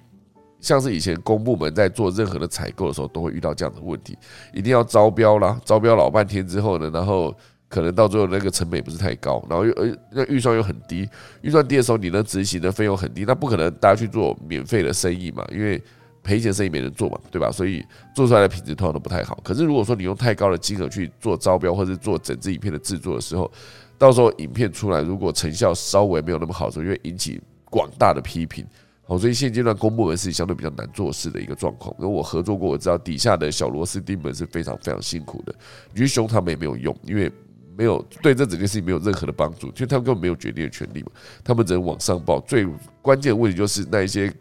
[0.61, 4.17] 像是以前公部门在做任何的采购的时候，都会遇到这样的问题，
[4.53, 7.35] 一定要招标啦，招标老半天之后呢，然后。
[7.75, 11.05] 可能到最后那个成本也不是太高，然后又呃那预算又很低，
[11.41, 15.83] 预算低的时候你的执行的费用很低，那不可能大家去做免费的生意嘛，因为
[16.23, 17.51] 赔钱生意没人做嘛，对吧？
[17.51, 17.83] 所以
[18.15, 19.37] 做出来的品质通常都不太好。
[19.43, 23.51] 可是如果说你用太高的金额去做招标或者做整支影片的制作的时候，
[23.97, 28.65] 到时候影片出来如果成效稍微没有那么好的时候，就会引起广大的批评。
[29.03, 31.93] 好，所以现阶段公部门是相对比较难做事的一个状况。
[31.99, 35.53] 跟我合作过，我知道底下的小螺丝钉们是非常非常辛苦的，
[35.93, 37.31] 你去凶他们也没有用，因为。
[37.77, 41.11] 没有对这整件事情没有任何的帮助，因为他们根本没有决定的权利嘛，
[41.43, 42.39] 他们只能往上报。
[42.41, 42.65] 最
[43.01, 44.33] 关键的问题就是那一些，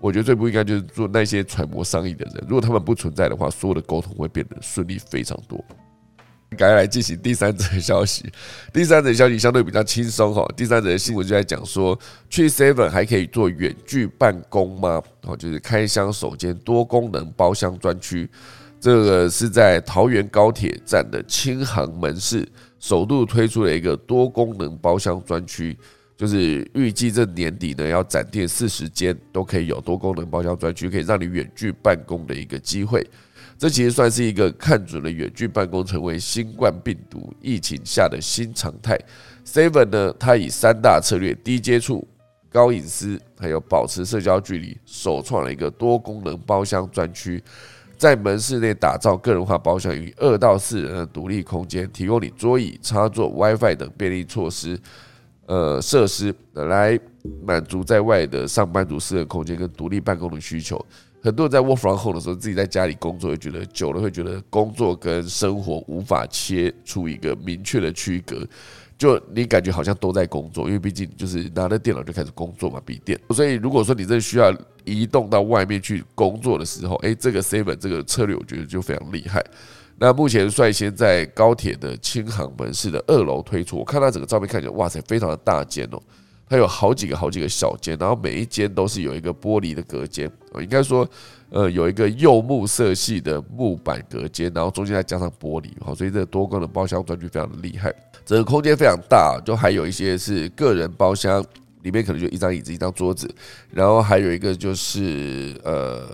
[0.00, 2.44] 我觉得最不应该就是做那些揣摩商议的人。
[2.48, 5.64] 如果他们不存在的话，所有的沟通会变得顺利非常多。
[6.56, 8.24] 赶快来进行第三则消息，
[8.72, 10.42] 第三则消息相对比较轻松哈。
[10.56, 11.98] 第三则新闻就在讲说，
[12.30, 15.02] 去 Seven 还可以做远距办公吗？
[15.24, 18.28] 哦，就是开箱首间多功能包厢专区。
[18.80, 22.48] 这个是在桃园高铁站的轻航门市
[22.78, 25.76] 首度推出了一个多功能包厢专区，
[26.16, 33.04] 就是预计这年底呢要展店四十间，都可以有多功能包厢专区，可以让你远距办公的一个机会。
[33.58, 38.96] 这其实算是一个看准了远距办公成为新冠病毒疫情下的新常态。
[39.44, 42.06] Seven 呢，它以三大策略：低接触、
[42.48, 47.42] 高隐私，还有保持社交距离，首创了一个多功能包厢专区。
[47.98, 54.78] 在门市内打造个人化包厢，与二到四人的独立空间，提供你桌椅、插座、WiFi 等便利措施，
[55.46, 56.98] 呃设施来
[57.44, 60.82] 满足在外的上班族私人空间跟独立办公的需求。
[61.20, 68.46] 很多人在 Work from Home 的时候，自己在家里工作，会觉得久了会觉得工作跟生活无法切出一个明确的区隔。
[68.98, 73.18] 就你感觉好像都在工作，因为毕竟就是拿着电脑就开始工作嘛，笔电。
[73.30, 74.52] 所以如果说你真的需要
[74.84, 79.40] 移动到外面去工作的时候，诶，这个 Seven 这个策略我觉得就非常厉害。
[80.00, 86.02] 那目前率先在高铁的轻航门市的二楼推出，我看到整个照片看起来，哇塞，非常的大间哦。
[86.48, 90.30] 它有好几个好几个小间，然后每一间都是有一个玻璃的隔间，
[90.60, 91.06] 应该说，
[91.50, 97.94] 呃，有一个柚木色系的木板隔间，然后中间再加上玻璃，好，所以这个多功能包厢专区非常的厉害，
[98.24, 101.44] 整个空间非常大，就还有一些是个人包厢，
[101.82, 103.28] 里面可能就一张椅子一张桌子，
[103.70, 106.06] 然后还有一个就是呃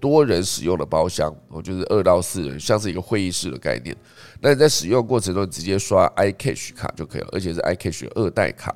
[0.00, 3.94] 多人使用的包厢，哦，就是二到四人，像是一个会议室的概念。
[4.40, 8.74] 那你在使用过程中直接刷 iCash 卡就可以了，而且是 iCash 二代卡。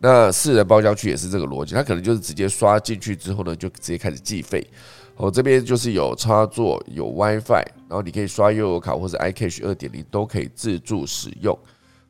[0.00, 4.64] 那四人包厢区也是这个逻辑，它可能就是直接刷进去之后呢，就直接开始计费。
[5.16, 11.58] 哦，这边就是有插座、有 WiFi，然后你可以刷悠游卡或者 iCash 二点零都可以自助使用。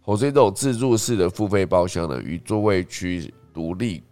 [0.05, 4.03] 哦，所以这种自助式的付费包厢呢，与座位区独立，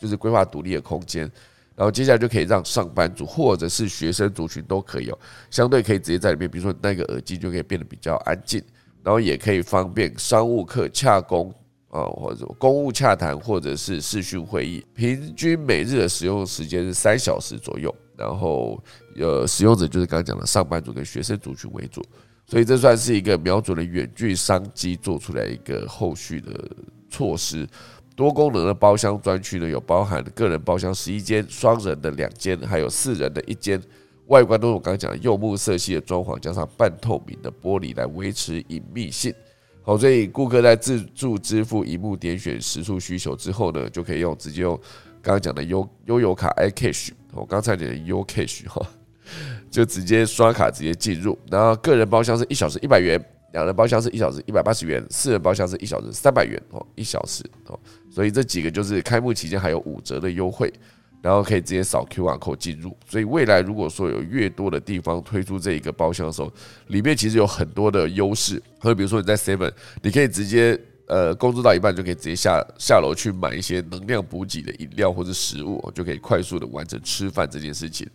[0.00, 1.30] 就是规划独立的空间。
[1.76, 5.18] 然后接下来就可以让上班族或者是学生族群都可以哦，
[5.50, 8.62] 相对可以直接在里面，比如说戴个耳机就可以变得比较安静，
[9.02, 11.54] 然后也可以方便商务客洽公。
[11.90, 17.94] 啊，或者公务洽谈，或者是视讯会议，平均每日的使用时间是三小时左右。
[18.16, 18.82] 然后，
[19.16, 22.04] 呃，使用者就是刚刚讲的上班族跟学生族群为主，
[22.46, 26.68] 所以这算是一个瞄准了远距商机做出来一个后续的
[27.08, 27.64] 措施。
[28.16, 33.80] 多功能的包厢专区呢，有包含个人包厢十一间，双人的两间，还有四人的一间。
[34.26, 39.32] 外观都是我刚刚讲的柚木色系的装潢，加上半透明的玻璃来维持隐秘性。
[39.88, 44.78] 好，所以顾客在自助支付一幕点选时数需求之后呢，就可以用直接用
[45.22, 48.86] 刚刚讲的悠悠游卡 iCash，我刚才讲的 UCash 哈，
[49.70, 51.38] 就直接刷卡直接进入。
[51.50, 53.18] 然后个人包厢是一小时一百元，
[53.54, 57.80] 两人包厢是一小时一百八十元，四人包厢是一小时三百元哦，一小时哦。
[58.10, 60.70] 所以这几个就是开幕期间还有五折的优惠。
[61.20, 66.52] 然后可以直接扫 Q R code 进入，所以未来如果说有越多的地方推出这一个包厢的时候，
[66.86, 68.62] 里面其实有很多的优势。
[68.80, 78.08] 或者比如说你在 Seven，你可以直接呃工作到一半就可以直接下下楼去买一些能量补给的饮料或者食物，就可以快速的完成吃饭这件事情。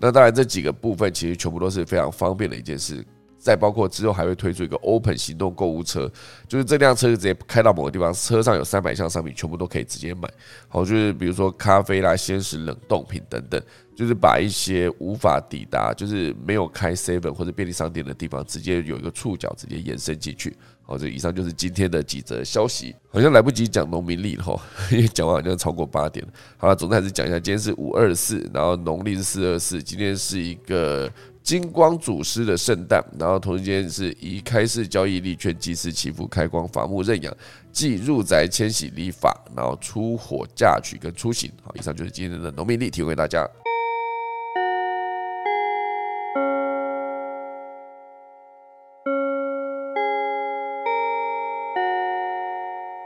[0.00, 3.04] 那当然这几个部分其实全部都是非常方便的一件事。
[3.46, 6.10] 再包括之后还会推出一个 Open 行动购物车，
[6.48, 10.28] 就是这辆车就直接开到某个地方，车上有三百项商品，全部都可以直接买。
[10.66, 13.62] 好，就是比如说咖啡啦、鲜食、冷冻品等等，
[13.94, 20.56] 就是把一些无法抵达，就是没有开 Seven 或者便利商店的地方，直接有一个触角直接延伸进去。
[20.82, 26.32] 好，这以上就是今天的几则消息，好像来不及讲农民历了哈， 因为讲完好像超过八点了。
[26.56, 31.08] 好了，总之还是讲一下，今天是五二四，然后农历是四二四，今天是一个。
[31.46, 37.32] 金光祖师的圣诞，然后同时间是以开市交易利券祭祀祈福开光法木认养
[37.70, 41.48] 即入宅迁徙礼法，然后出火嫁娶跟出行。
[41.62, 43.48] 好，以上就是今天的农民历，提供给大家。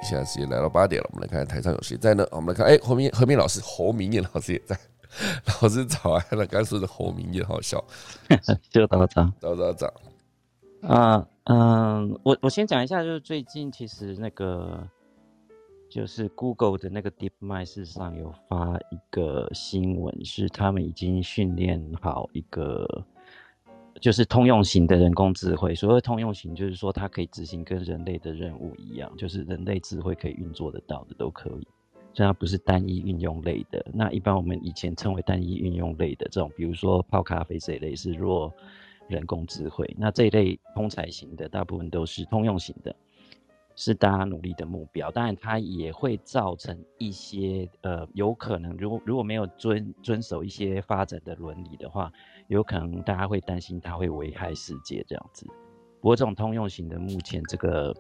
[0.03, 2.27] 现在时间来到八点了，我们来看台上有谁在呢？
[2.31, 4.75] 我们来看，哎，何明何明老师，侯明燕老师也在。
[5.63, 7.85] 老师早安了，刚说的侯明也好笑，
[8.71, 9.95] 就早早早早早
[10.83, 14.87] 啊嗯，我我先讲一下，就是最近其实那个
[15.89, 22.87] 就是 Google 的那个 DeepMind 事实上有发一个新闻，是他们已经训练好一个
[24.01, 25.75] 就是通用型的人工智慧。
[25.75, 31.67] 所谓通用型，就是说它可以执行跟人类的任务一样，就是人类智慧可以运作得到的都可以。
[32.13, 38.53] 虽然不是单一运用类的，那一般我们以前称为单一运用类的这种，比如说泡咖啡这一类是弱
[39.09, 39.89] 人工智慧。
[39.97, 42.95] 那这一类通才型的，大部分都是通用型的，
[43.77, 45.09] 是大家努力的目标。
[45.13, 52.13] 当然，它也会造成一些呃，有可能如果如果没有遵遵守一些发展的伦理的话，
[52.49, 55.47] 有可能大家会担心它会危害世界这样子。
[56.01, 57.95] 不过这种通用型的，目前这个。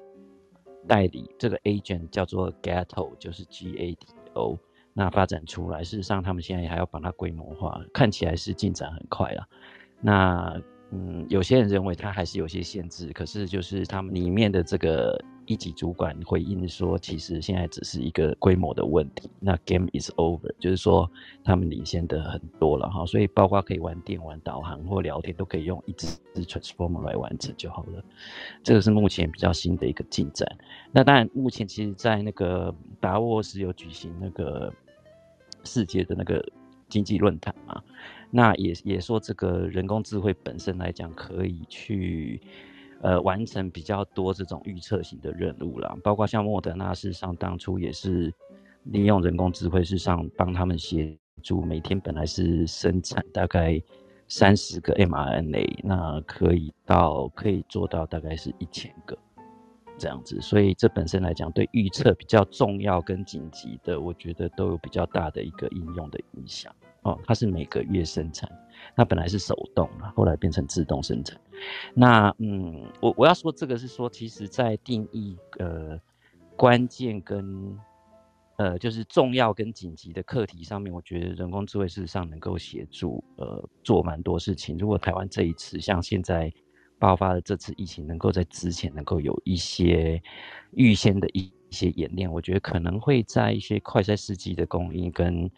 [0.87, 4.59] 代理这个 agent 叫做 Gato，就是 G A T O。
[4.93, 9.47] 那发展出来，事实上他们现在还要把它规模化，看起来是进展很快啊。
[10.01, 10.61] 那
[10.91, 15.22] 嗯，有些人认为它还是有些限制，可是就是他们里面的这个。
[15.51, 21.11] 一级主管回应说：“其实现在只是一个规模的问题，那 game is over，就是说
[21.42, 28.05] 他们领先的很多了哈，所以包括可以玩电玩、导航或聊天，都可以用一支 transformer 来完成就好了。
[28.62, 30.46] 这个是目前比较新的一个进展。
[30.92, 34.72] 那当然，目前其实在那个达沃斯有举行那个
[35.64, 36.40] 世界的那个
[36.88, 37.82] 经济论坛嘛，
[38.30, 42.40] 那也也说这个人工智慧本身来讲可以去。”
[43.01, 48.32] 呃，完成比较多这种预测型的任务啦，包括像莫德纳，事实上当初也是
[48.84, 53.82] 利用人工智慧，事实上帮他们协助，每天本来是生产大概
[54.28, 59.16] 三十个 mRNA，那可以到可以做到大概是一千个。
[59.98, 67.18] 这样子，所以这本身来讲，对预测比较重要跟紧急的，我觉得都有比较大的一个应用的影响哦。
[67.26, 68.51] 它是每个月生产，
[68.96, 71.40] 它本来是手动了，后来变成自动生产。
[71.94, 76.01] 那嗯，我我要说这个是说，其实在定义呃
[76.57, 77.78] 关键跟
[78.57, 84.76] 呃就是重要跟紧急的课题上面，我觉得人工智慧事实上能够协助呃做蛮多事情。
[84.78, 86.53] 如果台湾这一次像现在。
[87.01, 90.22] 爆发的这次疫情，能够在之前能够有一些
[90.72, 95.51] 预先的一一些演练，我觉得可能会在一些快筛试剂的供应跟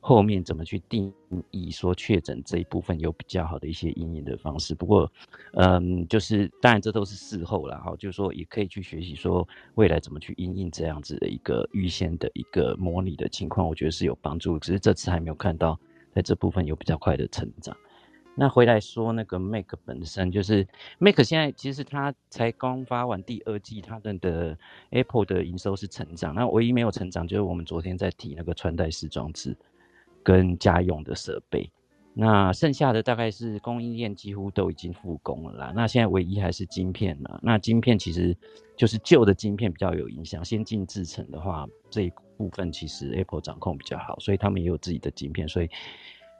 [0.00, 1.12] 后面怎么去定
[1.50, 4.74] 义说确诊这一部分有比较好的一些应用的方式。
[4.74, 5.12] 不过，
[5.52, 14.58] 嗯，就是当然这都是事后了哈，就是说也可以去学习说未来怎么去应用这样子的一个预先的一个模拟的情况，我觉得是有帮助。
[14.58, 15.78] 只是这次还没有看到
[16.12, 17.76] 在这部分有比较快的成长。
[18.36, 20.66] 那回来说那个 Mac 本身就是
[20.98, 24.58] Mac 现在其实它才刚发完第二季，它的的
[24.90, 29.54] Apple 的营收是成长，那唯一没有成长就是我们昨天在提那个穿戴式装置
[30.22, 31.70] 跟家用的设备，
[32.14, 35.72] 那剩下的大概是供应链几乎都已经复工了啦。
[35.74, 38.36] 那现在唯一还是晶片了，那晶片其实
[38.76, 45.68] 就是旧的晶片比较有影响，先进制程的话这一部分其实 Apple 掌控比较好，所以他们也有自己的晶片，所以。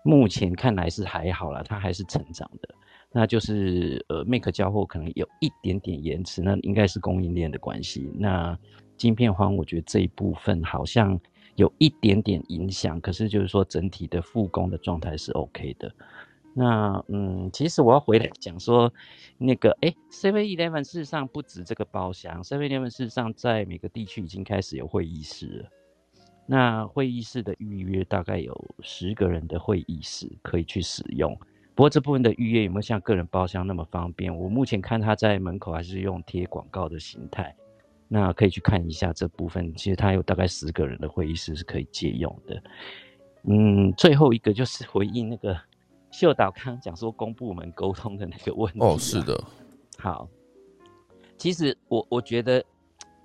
[0.02, 2.74] 目前看来是还好了，它还是成长的。
[3.12, 8.10] 那就是呃，Make 交货可能有一点点延迟，那应该是供应链的关系。
[8.14, 8.58] 那
[8.96, 11.20] 晶片荒，我觉得这一部分好像
[11.60, 15.94] 有一点点影响，可是就是说整体的复工的状态是 OK 的。
[16.54, 18.90] 那嗯，其实我要回来讲说，
[19.36, 25.68] 那个哎，Seven Eleven 事实上不止这个包厢，Seven Eleven 事实上在每个地区已经开始有会议室了。
[26.46, 31.38] 那会议室的预约大概有十个人的会议室可以去使用，
[31.74, 34.34] 不过这部分的预约有没有像个人包厢那么方便？
[34.34, 37.54] 我目前看他在门口还是用贴广告的形态，
[38.12, 39.72] 那可以去看一下这部分。
[39.74, 42.62] 其实他有大概十个人的会议室是可以借用的。
[43.44, 45.56] 嗯，最后一个就是回应那个
[46.10, 48.80] 秀导刚刚讲说公部门沟通的那个问题。
[48.80, 49.42] 哦，是的。
[49.96, 50.28] 好，
[51.38, 52.62] 其实我我觉得。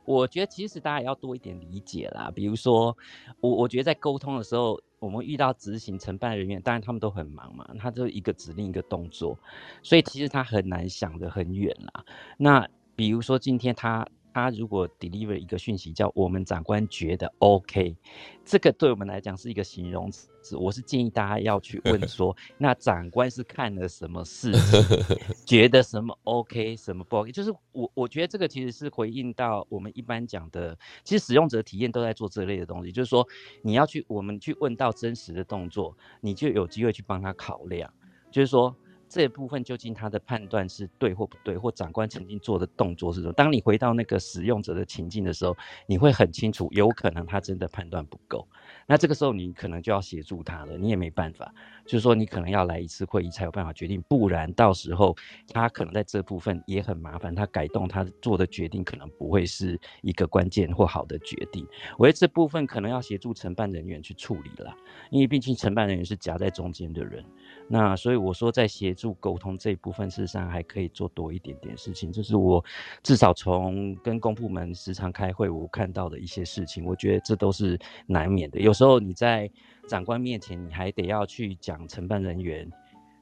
[0.07, 2.31] 我觉得其实大家也要多一点理解啦。
[2.35, 2.95] 比如说，
[3.39, 9.35] 我我觉得在沟通的时候，我们遇到执行承办人员，当然他们都很忙嘛，他就一个指令一个动作，
[9.81, 12.05] 所以其实他很难想得很远啦。
[12.37, 14.07] 那比如说今天他。
[14.35, 17.95] 他如果 deliver 一个讯息叫我们长官觉得 OK，
[18.43, 20.57] 这个对我们来讲是一个形容词。
[20.57, 25.17] 我是建议大家要去问说， 那长官是看了什么事情，
[25.47, 27.31] 觉得什么 OK，什么不 OK？
[27.31, 32.91] 就是我我觉得这个其实是回应到我们一般讲的，其实使用者体验都在做这类的东西。
[32.91, 33.25] 就是说，
[33.61, 37.89] 你要去我们去问到真实的动作，你就有机会去帮他考量。
[38.29, 38.75] 就是说。
[39.15, 43.31] 这部分究竟他的判断是对或不对，或长官曾经做的动作是什么？
[43.31, 45.55] 当你回到那个使用者的情境的时候，
[45.87, 48.45] 你会很清楚，有可能他真的判断不够。
[48.85, 51.49] 那这个时候你可能就要协助他了，你也没办法，
[51.85, 55.15] 就是说你可能要来一次会议才有办法决定，不然到时候
[55.47, 61.65] 他可能在这部分也很麻烦，他改动他做的决定可能不会是一个关键或好的决定。
[61.97, 64.75] 我觉得这部分可能要协助承办人员去处理了，
[65.09, 67.23] 因为毕竟承办人员是夹在中间的人。
[67.67, 72.11] 那所以我说，在协助沟通这一部分，事实上还可以做多一点点事情。
[72.11, 72.63] 就是我
[73.01, 78.59] 至少从跟公部门时常开会，我看到的一些事情，我觉得这都是难免的。
[78.59, 79.49] 有时候你在
[79.87, 82.69] 长官面前，你还得要去讲承办人员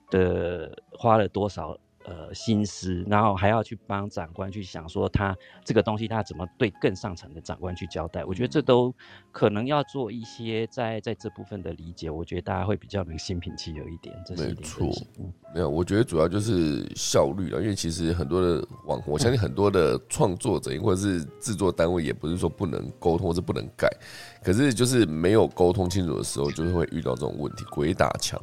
[0.09, 1.77] 的花了多少。
[2.05, 8.93] 呃，心思，然后还要去帮长官去想说他这个东西他怎么对更上层的长官去交代，我觉得这都
[9.31, 14.13] 可能要做一些在在这部分的理解，我觉得大家会比较能心平气和一点。
[14.37, 14.87] 没错，
[15.53, 23.89] 没有，我觉得主要就是效率了，因为其实很多的网红，我相信很多的创作者或者是制作单位，也不是说不能沟通或是不能改，
[24.43, 28.37] 可是就是没有沟通清楚的时候，就是会遇到这种问题，鬼打墙。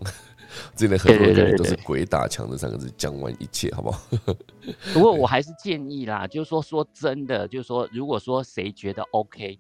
[0.75, 4.01] 这里很多人都是“鬼打墙”这三个字讲完一切，好不好？
[4.93, 9.59] 不过我还是建议啦，就是说说真的，就是说，如果说谁觉得 OK，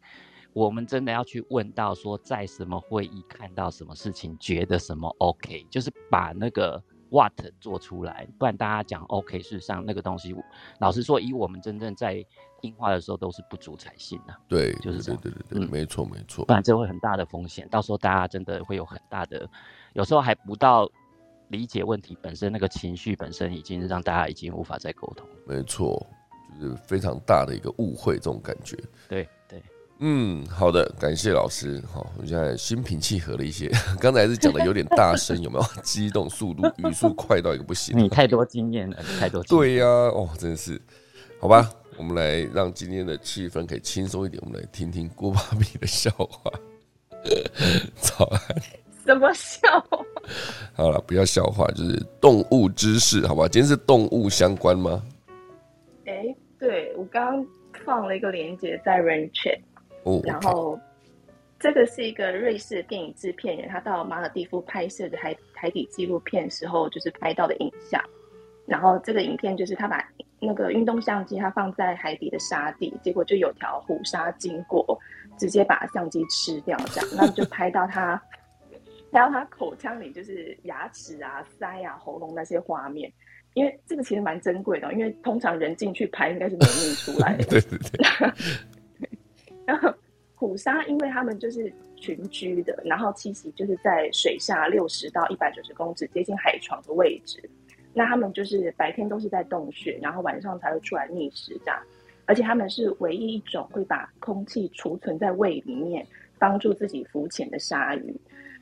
[0.52, 10.34] 我们真的要去问到说，在什么会议看到什么事情，觉得什么 OK，就是把那个 What 做出来，不然大家讲 OK，事实上那个东西，
[10.78, 12.24] 老实说，以我们真正在
[12.60, 14.34] 听话的时候，都是不足才信的。
[14.48, 15.20] 对，就是这样。
[15.20, 16.44] 对对对，没错没错。
[16.44, 19.48] 不然这会很大的风险，到时候大家真的会有很大的。
[19.94, 20.90] 有时候还不到
[21.48, 25.26] 理解问题本身，那个情绪本身已经让大家已经无法再沟通。
[25.46, 26.06] 没错，
[26.60, 28.76] 就是非常大的一个误会，这种感觉。
[29.08, 29.62] 对对，
[29.98, 31.82] 嗯，好的，感谢老师。
[31.92, 33.70] 好，我现在心平气和了一些。
[34.00, 35.82] 刚才是讲的有点大声，有没有？
[35.82, 37.98] 激动，速度语速快到一个不行。
[37.98, 39.42] 你太多经验了，太多。
[39.42, 40.80] 对呀，哦，真的是。
[41.40, 46.52] 好吧，我们来让今天的气氛可以轻松一点，我们来听听郭巴比的笑话。
[48.00, 48.40] 早安，
[49.10, 49.58] 什么笑？
[50.72, 53.48] 好了，不要笑话，就是动物知识，好吧？
[53.48, 55.02] 今天是动物相关吗？
[56.06, 57.46] 哎，对我刚刚
[57.84, 59.58] 放了一个链接在 Rain Chat，
[60.04, 60.78] 哦，然后
[61.58, 68.00] 这个是一个瑞士的电影制片人，他到马尔蒂夫拍摄的海海底纪录片时候，就是拍到的影像。
[68.64, 70.00] 然后这个影片就是他把
[70.38, 74.96] 那个运动相机，他放在海底的沙地，结果就有条虎鲨经过，
[75.36, 78.22] 直接把相机吃掉，这样，那就拍到他，
[79.10, 83.12] 拍到他口腔里就是牙齿啊、腮啊、喉咙那些画面。
[83.54, 87.44] 因为这个其实蛮珍贵的，因为通常人进去拍应该是没印出来的。
[87.50, 89.08] 对对对。
[89.66, 89.92] 然后
[90.36, 97.42] 虎鲨，因为他们就是群居的，然后栖息就是在水下六十到一百九十公尺，接近海床的位置。
[97.92, 101.82] 那他们就是白天都是在洞穴，然后晚上才会出来觅食这样。
[102.26, 106.06] 而且他们是唯一一种会把空气储存在胃里面，
[106.38, 108.14] 帮助自己浮潜的鲨鱼。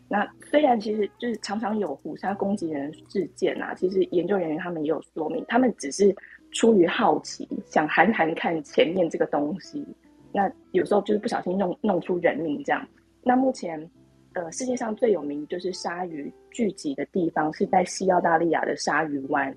[0.08, 6.14] 那虽然其实就是常常有虎鲨攻击人事件啊，其实研究人员他们也有说明，他们只是
[6.52, 9.86] 出于好奇，想含含看前面这个东西。
[10.32, 12.86] 那有时候就是不小心弄弄出人命这样。
[13.22, 13.88] 那目前。
[14.34, 19.52] 呃，世界上最有名就是鲨鱼聚集的地方是在西澳大利亚的鲨鱼湾，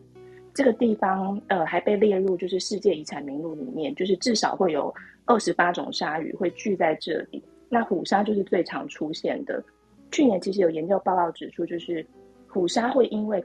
[0.56, 4.92] 这个地方呃还被列入就是世界遗产名录里面，就是至少会有
[5.26, 7.44] 二十八种鲨鱼会聚在这里。
[7.70, 9.64] 那虎鲨就是最常出现的。
[10.12, 12.06] 去年其实有研究报告指出，就是
[12.48, 13.44] 虎鲨会因为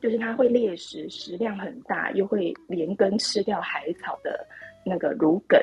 [0.00, 4.46] 就是它会猎食，食量很大，又会连根吃掉海草的
[4.84, 5.60] 那个芦梗。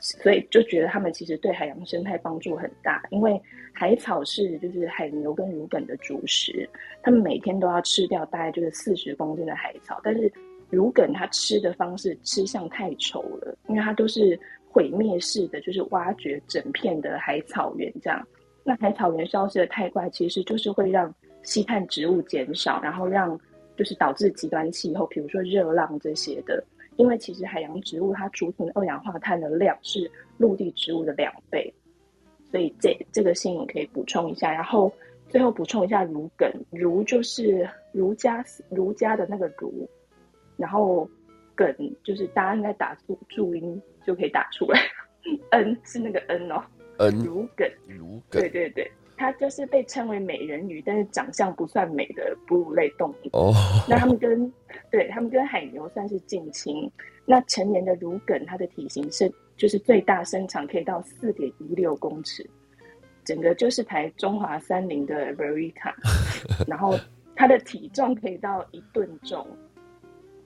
[0.00, 3.40] 所以就觉得他们其实对海洋生态帮助很大，因为
[3.72, 6.70] 海草是就是海牛跟乳梗的主食，
[7.02, 10.32] 他们每天都要吃掉大概就是四十公斤的海草，但是
[10.70, 14.38] 乳梗它吃的方式吃相太丑了，因为它都是
[14.70, 18.24] 毁灭式的，就是挖掘整片的海草原这样。
[18.68, 21.10] 那海草原消失的太快，其实就是会让
[21.42, 23.40] 吸碳植物减少，然后让
[23.78, 26.62] 就是导致极端气候，比如说热浪这些的。
[26.96, 31.72] 因为其实海洋植物它储存二氧化碳的量是陆地植物的两倍，
[32.50, 34.52] 所以这这个信可以补充一下。
[34.52, 34.92] 然后
[35.30, 39.88] 最后补充一下儒梗，儒就是儒家儒家的那个儒，
[40.58, 41.08] 然后
[41.54, 44.78] 梗就是大家应该打注注音就可以打出来，
[45.52, 46.62] n 是那个 n 哦
[46.98, 48.90] ，n 儒梗，儒梗，对对对。
[49.20, 53.28] 它就是被称为美人鱼，但是长相不算美的哺乳类动物。
[53.32, 53.52] 哦，
[53.88, 54.52] 那它们跟
[54.92, 56.88] 对它们跟海牛算是近亲。
[57.26, 62.48] 那成年的乳梗，它的体型是就是最大身长可以到四点一六公尺，
[63.24, 65.92] 整个就是台中华三菱的 Verica。
[66.68, 66.96] 然后
[67.34, 69.44] 它的体重可以到一吨重。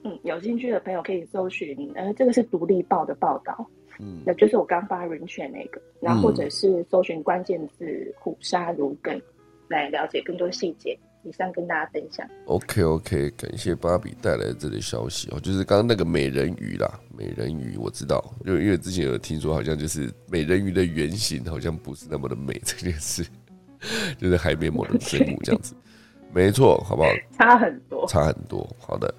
[0.03, 3.65] 嗯，有兴趣的朋友可以搜寻，呃，这个是独立报的报道。
[3.99, 9.21] 嗯，那就是我刚发人权那个，然后或者是搜寻关键字“虎鲨如梗”
[9.69, 10.97] 来了解更多细节。
[11.25, 12.27] 以上跟大家分享。
[12.47, 23.25] OK OK，感谢芭比带来这个消息哦，就是刚刚那个美人鱼啦，美人鱼我知道，因为因为之前有听说，好像就是美人鱼的原型好像不是那么的美这件事，
[24.19, 25.73] 就是海绵某的生物这样子，
[26.33, 27.07] 没错，好不好？
[27.39, 28.69] 差很多，差很多。
[28.77, 29.15] 好的，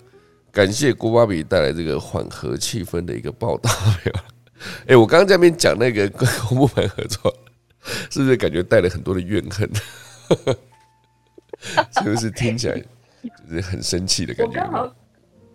[0.53, 3.71] 感谢郭芭比带来这个缓和气氛的一个报道。
[4.87, 7.35] 哎，我刚刚在那边讲那个跟 公部门合作，
[8.11, 9.69] 是不是感觉带了很多的怨恨？
[11.93, 14.61] 是不是听起来就是很生气的感觉？
[14.61, 14.97] 我刚好，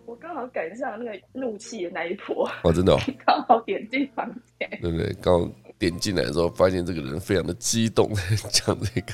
[0.06, 2.50] 我刚好赶上那个怒气的那一波。
[2.64, 4.26] 哦，真的，哦刚好点进房
[4.58, 4.68] 间。
[4.80, 5.12] 对不对？
[5.20, 8.10] 刚点进来的时候，发现这个人非常的激动，
[8.50, 9.12] 讲这个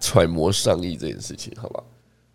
[0.00, 1.82] 揣摩上意这件事情，好吧？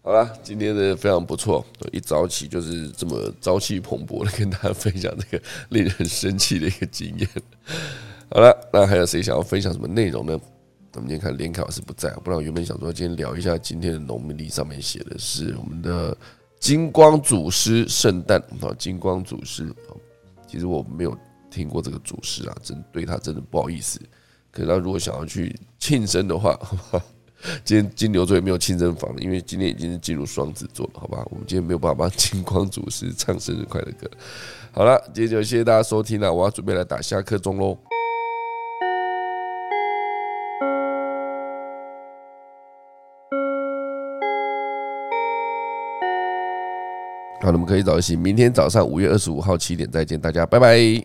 [0.05, 7.27] 好了，今天的非常不错，一早起就是这么朝气蓬勃的跟大家分享这个令人生气的一个经验。
[8.29, 10.39] 好了，那还有谁想要分享什么内容呢？
[10.93, 16.15] 我们今天看连凯老师不在，不然我原本想说今天聊一下今天的农民历上面写的是我们的
[16.59, 19.73] 金光祖师圣诞啊，金光祖师。
[20.45, 21.17] 其实我没有
[21.49, 23.99] 听过这个祖师啊，真对他真的不好意思。
[24.51, 27.03] 可是他如果想要去庆生的话，好吧。
[27.63, 31.25] 今天金牛座也没有庆生房了，因为今天已经是进入双子座了，好吧？
[31.29, 34.09] 我们今天没有办法帮金光祖师唱生日快乐歌。
[34.71, 37.77] 好了，今天就谢谢大家收听了，我要准备来打下课钟喽。
[47.41, 51.03] 好，我们可以早一些，明天早上五月二十五号七点再见，大家拜拜。